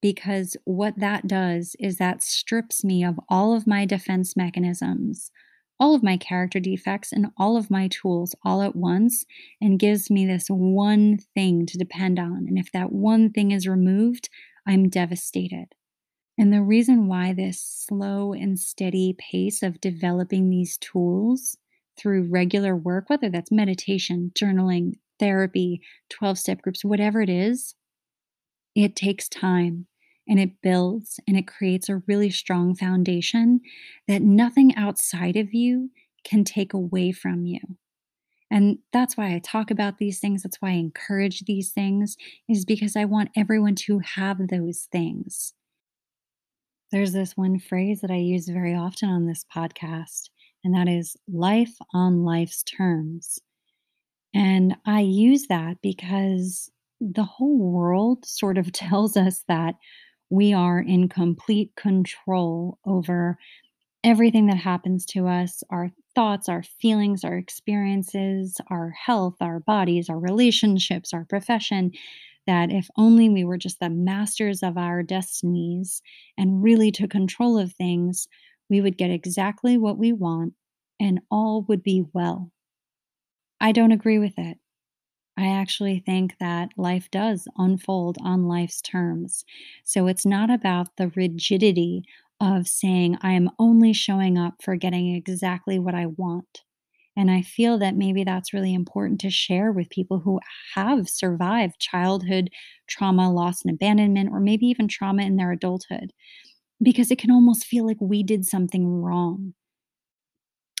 Because 0.00 0.56
what 0.64 0.98
that 0.98 1.26
does 1.26 1.76
is 1.78 1.96
that 1.96 2.22
strips 2.22 2.82
me 2.82 3.04
of 3.04 3.20
all 3.28 3.54
of 3.54 3.66
my 3.66 3.84
defense 3.84 4.36
mechanisms, 4.36 5.30
all 5.78 5.94
of 5.94 6.02
my 6.02 6.16
character 6.16 6.58
defects, 6.58 7.12
and 7.12 7.26
all 7.36 7.56
of 7.56 7.70
my 7.70 7.88
tools 7.88 8.34
all 8.42 8.62
at 8.62 8.76
once, 8.76 9.26
and 9.60 9.78
gives 9.78 10.10
me 10.10 10.24
this 10.24 10.46
one 10.48 11.18
thing 11.34 11.66
to 11.66 11.76
depend 11.76 12.18
on. 12.18 12.46
And 12.48 12.58
if 12.58 12.72
that 12.72 12.92
one 12.92 13.30
thing 13.30 13.50
is 13.50 13.68
removed, 13.68 14.30
I'm 14.66 14.88
devastated. 14.88 15.66
And 16.38 16.52
the 16.52 16.62
reason 16.62 17.08
why 17.08 17.32
this 17.32 17.60
slow 17.60 18.32
and 18.32 18.58
steady 18.58 19.14
pace 19.18 19.62
of 19.62 19.80
developing 19.80 20.48
these 20.48 20.78
tools 20.78 21.56
through 21.98 22.30
regular 22.30 22.76
work, 22.76 23.08
whether 23.08 23.30
that's 23.30 23.50
meditation, 23.50 24.32
journaling, 24.34 24.98
therapy, 25.18 25.80
12 26.10 26.38
step 26.38 26.62
groups, 26.62 26.84
whatever 26.84 27.20
it 27.20 27.30
is, 27.30 27.74
it 28.74 28.94
takes 28.94 29.28
time 29.28 29.86
and 30.28 30.38
it 30.38 30.60
builds 30.62 31.20
and 31.26 31.36
it 31.36 31.46
creates 31.46 31.88
a 31.88 32.02
really 32.06 32.30
strong 32.30 32.74
foundation 32.74 33.60
that 34.08 34.22
nothing 34.22 34.74
outside 34.76 35.36
of 35.36 35.54
you 35.54 35.90
can 36.24 36.44
take 36.44 36.72
away 36.74 37.12
from 37.12 37.46
you. 37.46 37.60
And 38.50 38.78
that's 38.92 39.16
why 39.16 39.34
I 39.34 39.40
talk 39.40 39.70
about 39.70 39.98
these 39.98 40.20
things. 40.20 40.42
That's 40.42 40.60
why 40.60 40.70
I 40.70 40.74
encourage 40.74 41.44
these 41.44 41.72
things, 41.72 42.16
is 42.48 42.64
because 42.64 42.96
I 42.96 43.04
want 43.04 43.30
everyone 43.36 43.74
to 43.86 44.00
have 44.14 44.48
those 44.48 44.88
things. 44.92 45.52
There's 46.92 47.12
this 47.12 47.36
one 47.36 47.58
phrase 47.58 48.00
that 48.02 48.10
I 48.10 48.16
use 48.16 48.48
very 48.48 48.74
often 48.74 49.08
on 49.08 49.26
this 49.26 49.44
podcast, 49.54 50.30
and 50.62 50.74
that 50.74 50.88
is 50.88 51.16
life 51.28 51.74
on 51.92 52.24
life's 52.24 52.62
terms. 52.62 53.40
And 54.36 54.76
I 54.84 55.00
use 55.00 55.46
that 55.46 55.78
because 55.82 56.70
the 57.00 57.24
whole 57.24 57.56
world 57.56 58.26
sort 58.26 58.58
of 58.58 58.70
tells 58.72 59.16
us 59.16 59.42
that 59.48 59.76
we 60.28 60.52
are 60.52 60.78
in 60.78 61.08
complete 61.08 61.70
control 61.74 62.78
over 62.84 63.38
everything 64.04 64.46
that 64.46 64.58
happens 64.58 65.06
to 65.06 65.26
us 65.26 65.62
our 65.70 65.90
thoughts, 66.14 66.50
our 66.50 66.62
feelings, 66.62 67.24
our 67.24 67.38
experiences, 67.38 68.60
our 68.70 68.90
health, 68.90 69.36
our 69.40 69.60
bodies, 69.60 70.10
our 70.10 70.18
relationships, 70.18 71.14
our 71.14 71.24
profession 71.24 71.92
that 72.46 72.70
if 72.70 72.88
only 72.98 73.30
we 73.30 73.44
were 73.44 73.58
just 73.58 73.80
the 73.80 73.90
masters 73.90 74.62
of 74.62 74.76
our 74.76 75.02
destinies 75.02 76.02
and 76.36 76.62
really 76.62 76.92
took 76.92 77.10
control 77.10 77.58
of 77.58 77.72
things, 77.72 78.28
we 78.68 78.82
would 78.82 78.98
get 78.98 79.10
exactly 79.10 79.78
what 79.78 79.98
we 79.98 80.12
want 80.12 80.52
and 81.00 81.20
all 81.30 81.64
would 81.68 81.82
be 81.82 82.04
well. 82.12 82.52
I 83.60 83.72
don't 83.72 83.92
agree 83.92 84.18
with 84.18 84.38
it. 84.38 84.58
I 85.36 85.48
actually 85.48 86.00
think 86.00 86.36
that 86.40 86.70
life 86.76 87.10
does 87.10 87.48
unfold 87.56 88.18
on 88.22 88.48
life's 88.48 88.82
terms. 88.82 89.44
So 89.84 90.06
it's 90.08 90.26
not 90.26 90.50
about 90.50 90.96
the 90.96 91.10
rigidity 91.10 92.04
of 92.40 92.68
saying, 92.68 93.18
I 93.22 93.32
am 93.32 93.50
only 93.58 93.92
showing 93.92 94.38
up 94.38 94.62
for 94.62 94.76
getting 94.76 95.14
exactly 95.14 95.78
what 95.78 95.94
I 95.94 96.06
want. 96.06 96.64
And 97.16 97.30
I 97.30 97.42
feel 97.42 97.78
that 97.78 97.96
maybe 97.96 98.24
that's 98.24 98.54
really 98.54 98.74
important 98.74 99.20
to 99.22 99.30
share 99.30 99.72
with 99.72 99.90
people 99.90 100.20
who 100.20 100.40
have 100.74 101.08
survived 101.08 101.80
childhood 101.80 102.50
trauma, 102.88 103.32
loss, 103.32 103.64
and 103.64 103.74
abandonment, 103.74 104.30
or 104.32 104.40
maybe 104.40 104.66
even 104.66 104.88
trauma 104.88 105.22
in 105.24 105.36
their 105.36 105.52
adulthood, 105.52 106.12
because 106.82 107.10
it 107.10 107.18
can 107.18 107.30
almost 107.30 107.66
feel 107.66 107.86
like 107.86 107.98
we 108.00 108.22
did 108.22 108.46
something 108.46 108.86
wrong. 108.88 109.54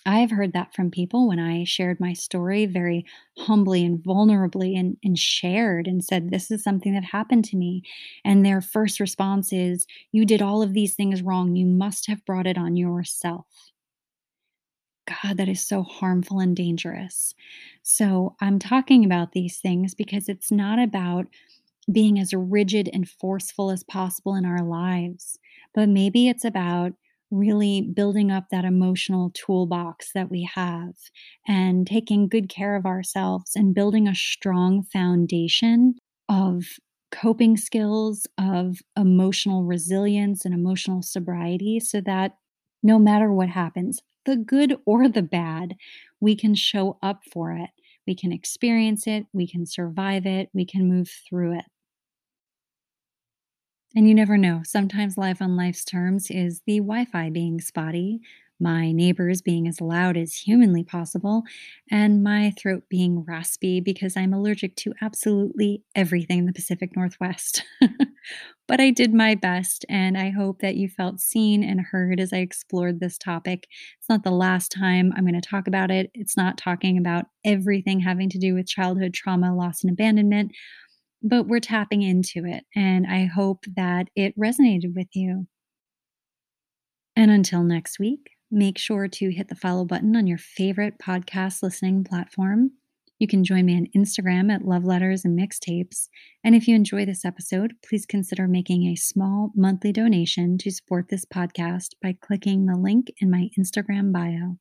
I've 0.06 0.30
heard 0.30 0.52
that 0.54 0.72
from 0.74 0.90
people 0.90 1.28
when 1.28 1.38
I 1.38 1.64
shared 1.64 2.00
my 2.00 2.12
story 2.14 2.64
very 2.64 3.04
humbly 3.38 3.84
and 3.84 3.98
vulnerably 4.02 4.78
and, 4.78 4.96
and 5.04 5.18
shared 5.18 5.86
and 5.86 6.02
said, 6.04 6.30
This 6.30 6.50
is 6.50 6.62
something 6.62 6.94
that 6.94 7.04
happened 7.04 7.44
to 7.46 7.56
me. 7.56 7.82
And 8.24 8.44
their 8.46 8.60
first 8.62 9.00
response 9.00 9.52
is, 9.52 9.86
You 10.12 10.24
did 10.24 10.40
all 10.42 10.62
of 10.62 10.72
these 10.74 10.94
things 10.94 11.22
wrong. 11.22 11.56
You 11.56 11.66
must 11.66 12.06
have 12.06 12.24
brought 12.24 12.46
it 12.46 12.56
on 12.56 12.76
yourself. 12.76 13.46
God, 15.22 15.36
that 15.36 15.48
is 15.48 15.64
so 15.64 15.82
harmful 15.82 16.40
and 16.40 16.56
dangerous. 16.56 17.34
So, 17.82 18.34
I'm 18.40 18.58
talking 18.58 19.04
about 19.04 19.32
these 19.32 19.58
things 19.58 19.94
because 19.94 20.28
it's 20.28 20.50
not 20.50 20.80
about 20.80 21.26
being 21.92 22.18
as 22.18 22.34
rigid 22.34 22.90
and 22.92 23.08
forceful 23.08 23.70
as 23.70 23.84
possible 23.84 24.34
in 24.36 24.46
our 24.46 24.62
lives, 24.64 25.38
but 25.74 25.88
maybe 25.88 26.28
it's 26.28 26.44
about 26.44 26.94
really 27.30 27.82
building 27.82 28.30
up 28.30 28.44
that 28.50 28.64
emotional 28.64 29.30
toolbox 29.34 30.12
that 30.14 30.30
we 30.30 30.48
have 30.54 30.94
and 31.46 31.86
taking 31.86 32.28
good 32.28 32.48
care 32.48 32.76
of 32.76 32.86
ourselves 32.86 33.52
and 33.56 33.74
building 33.74 34.06
a 34.06 34.14
strong 34.14 34.82
foundation 34.82 35.94
of 36.28 36.64
coping 37.12 37.56
skills, 37.56 38.26
of 38.38 38.78
emotional 38.96 39.64
resilience 39.64 40.44
and 40.44 40.54
emotional 40.54 41.02
sobriety 41.02 41.80
so 41.80 42.00
that 42.00 42.32
no 42.82 42.98
matter 42.98 43.32
what 43.32 43.48
happens, 43.48 44.00
the 44.24 44.36
good 44.36 44.76
or 44.86 45.08
the 45.08 45.22
bad, 45.22 45.74
we 46.20 46.36
can 46.36 46.54
show 46.54 46.98
up 47.02 47.22
for 47.32 47.52
it. 47.52 47.70
We 48.06 48.14
can 48.14 48.32
experience 48.32 49.06
it, 49.06 49.26
we 49.32 49.48
can 49.48 49.66
survive 49.66 50.26
it, 50.26 50.48
we 50.52 50.64
can 50.64 50.88
move 50.88 51.10
through 51.28 51.58
it. 51.58 51.64
And 53.96 54.06
you 54.06 54.14
never 54.14 54.36
know. 54.36 54.60
Sometimes 54.62 55.16
life 55.16 55.40
on 55.40 55.56
life's 55.56 55.82
terms 55.82 56.30
is 56.30 56.60
the 56.66 56.80
Wi 56.80 57.06
Fi 57.06 57.30
being 57.30 57.62
spotty, 57.62 58.20
my 58.60 58.92
neighbors 58.92 59.40
being 59.40 59.66
as 59.66 59.80
loud 59.80 60.18
as 60.18 60.34
humanly 60.34 60.84
possible, 60.84 61.44
and 61.90 62.22
my 62.22 62.52
throat 62.58 62.82
being 62.90 63.24
raspy 63.24 63.80
because 63.80 64.14
I'm 64.14 64.34
allergic 64.34 64.76
to 64.76 64.92
absolutely 65.00 65.82
everything 65.94 66.40
in 66.40 66.44
the 66.44 66.52
Pacific 66.52 66.94
Northwest. 66.94 67.64
but 68.68 68.80
I 68.80 68.90
did 68.90 69.14
my 69.14 69.34
best, 69.34 69.86
and 69.88 70.18
I 70.18 70.28
hope 70.28 70.60
that 70.60 70.76
you 70.76 70.90
felt 70.90 71.18
seen 71.18 71.64
and 71.64 71.80
heard 71.80 72.20
as 72.20 72.34
I 72.34 72.38
explored 72.38 73.00
this 73.00 73.16
topic. 73.16 73.66
It's 73.98 74.10
not 74.10 74.24
the 74.24 74.30
last 74.30 74.70
time 74.70 75.10
I'm 75.16 75.24
going 75.26 75.40
to 75.40 75.48
talk 75.48 75.66
about 75.66 75.90
it, 75.90 76.10
it's 76.12 76.36
not 76.36 76.58
talking 76.58 76.98
about 76.98 77.24
everything 77.46 78.00
having 78.00 78.28
to 78.28 78.38
do 78.38 78.52
with 78.52 78.66
childhood 78.66 79.14
trauma, 79.14 79.56
loss, 79.56 79.82
and 79.82 79.90
abandonment. 79.90 80.52
But 81.28 81.48
we're 81.48 81.58
tapping 81.58 82.02
into 82.02 82.44
it, 82.44 82.64
and 82.72 83.04
I 83.04 83.24
hope 83.24 83.64
that 83.74 84.06
it 84.14 84.38
resonated 84.38 84.94
with 84.94 85.08
you. 85.12 85.48
And 87.16 87.32
until 87.32 87.64
next 87.64 87.98
week, 87.98 88.30
make 88.48 88.78
sure 88.78 89.08
to 89.08 89.32
hit 89.32 89.48
the 89.48 89.56
follow 89.56 89.84
button 89.84 90.14
on 90.14 90.28
your 90.28 90.38
favorite 90.38 91.00
podcast 91.02 91.64
listening 91.64 92.04
platform. 92.04 92.70
You 93.18 93.26
can 93.26 93.42
join 93.42 93.64
me 93.64 93.76
on 93.76 93.88
Instagram 93.96 94.54
at 94.54 94.64
Love 94.64 94.84
Letters 94.84 95.24
and 95.24 95.36
Mixtapes. 95.36 96.06
And 96.44 96.54
if 96.54 96.68
you 96.68 96.76
enjoy 96.76 97.04
this 97.04 97.24
episode, 97.24 97.72
please 97.84 98.06
consider 98.06 98.46
making 98.46 98.84
a 98.84 98.94
small 98.94 99.50
monthly 99.56 99.92
donation 99.92 100.58
to 100.58 100.70
support 100.70 101.08
this 101.08 101.24
podcast 101.24 101.94
by 102.00 102.16
clicking 102.20 102.66
the 102.66 102.78
link 102.78 103.08
in 103.18 103.32
my 103.32 103.48
Instagram 103.58 104.12
bio. 104.12 104.58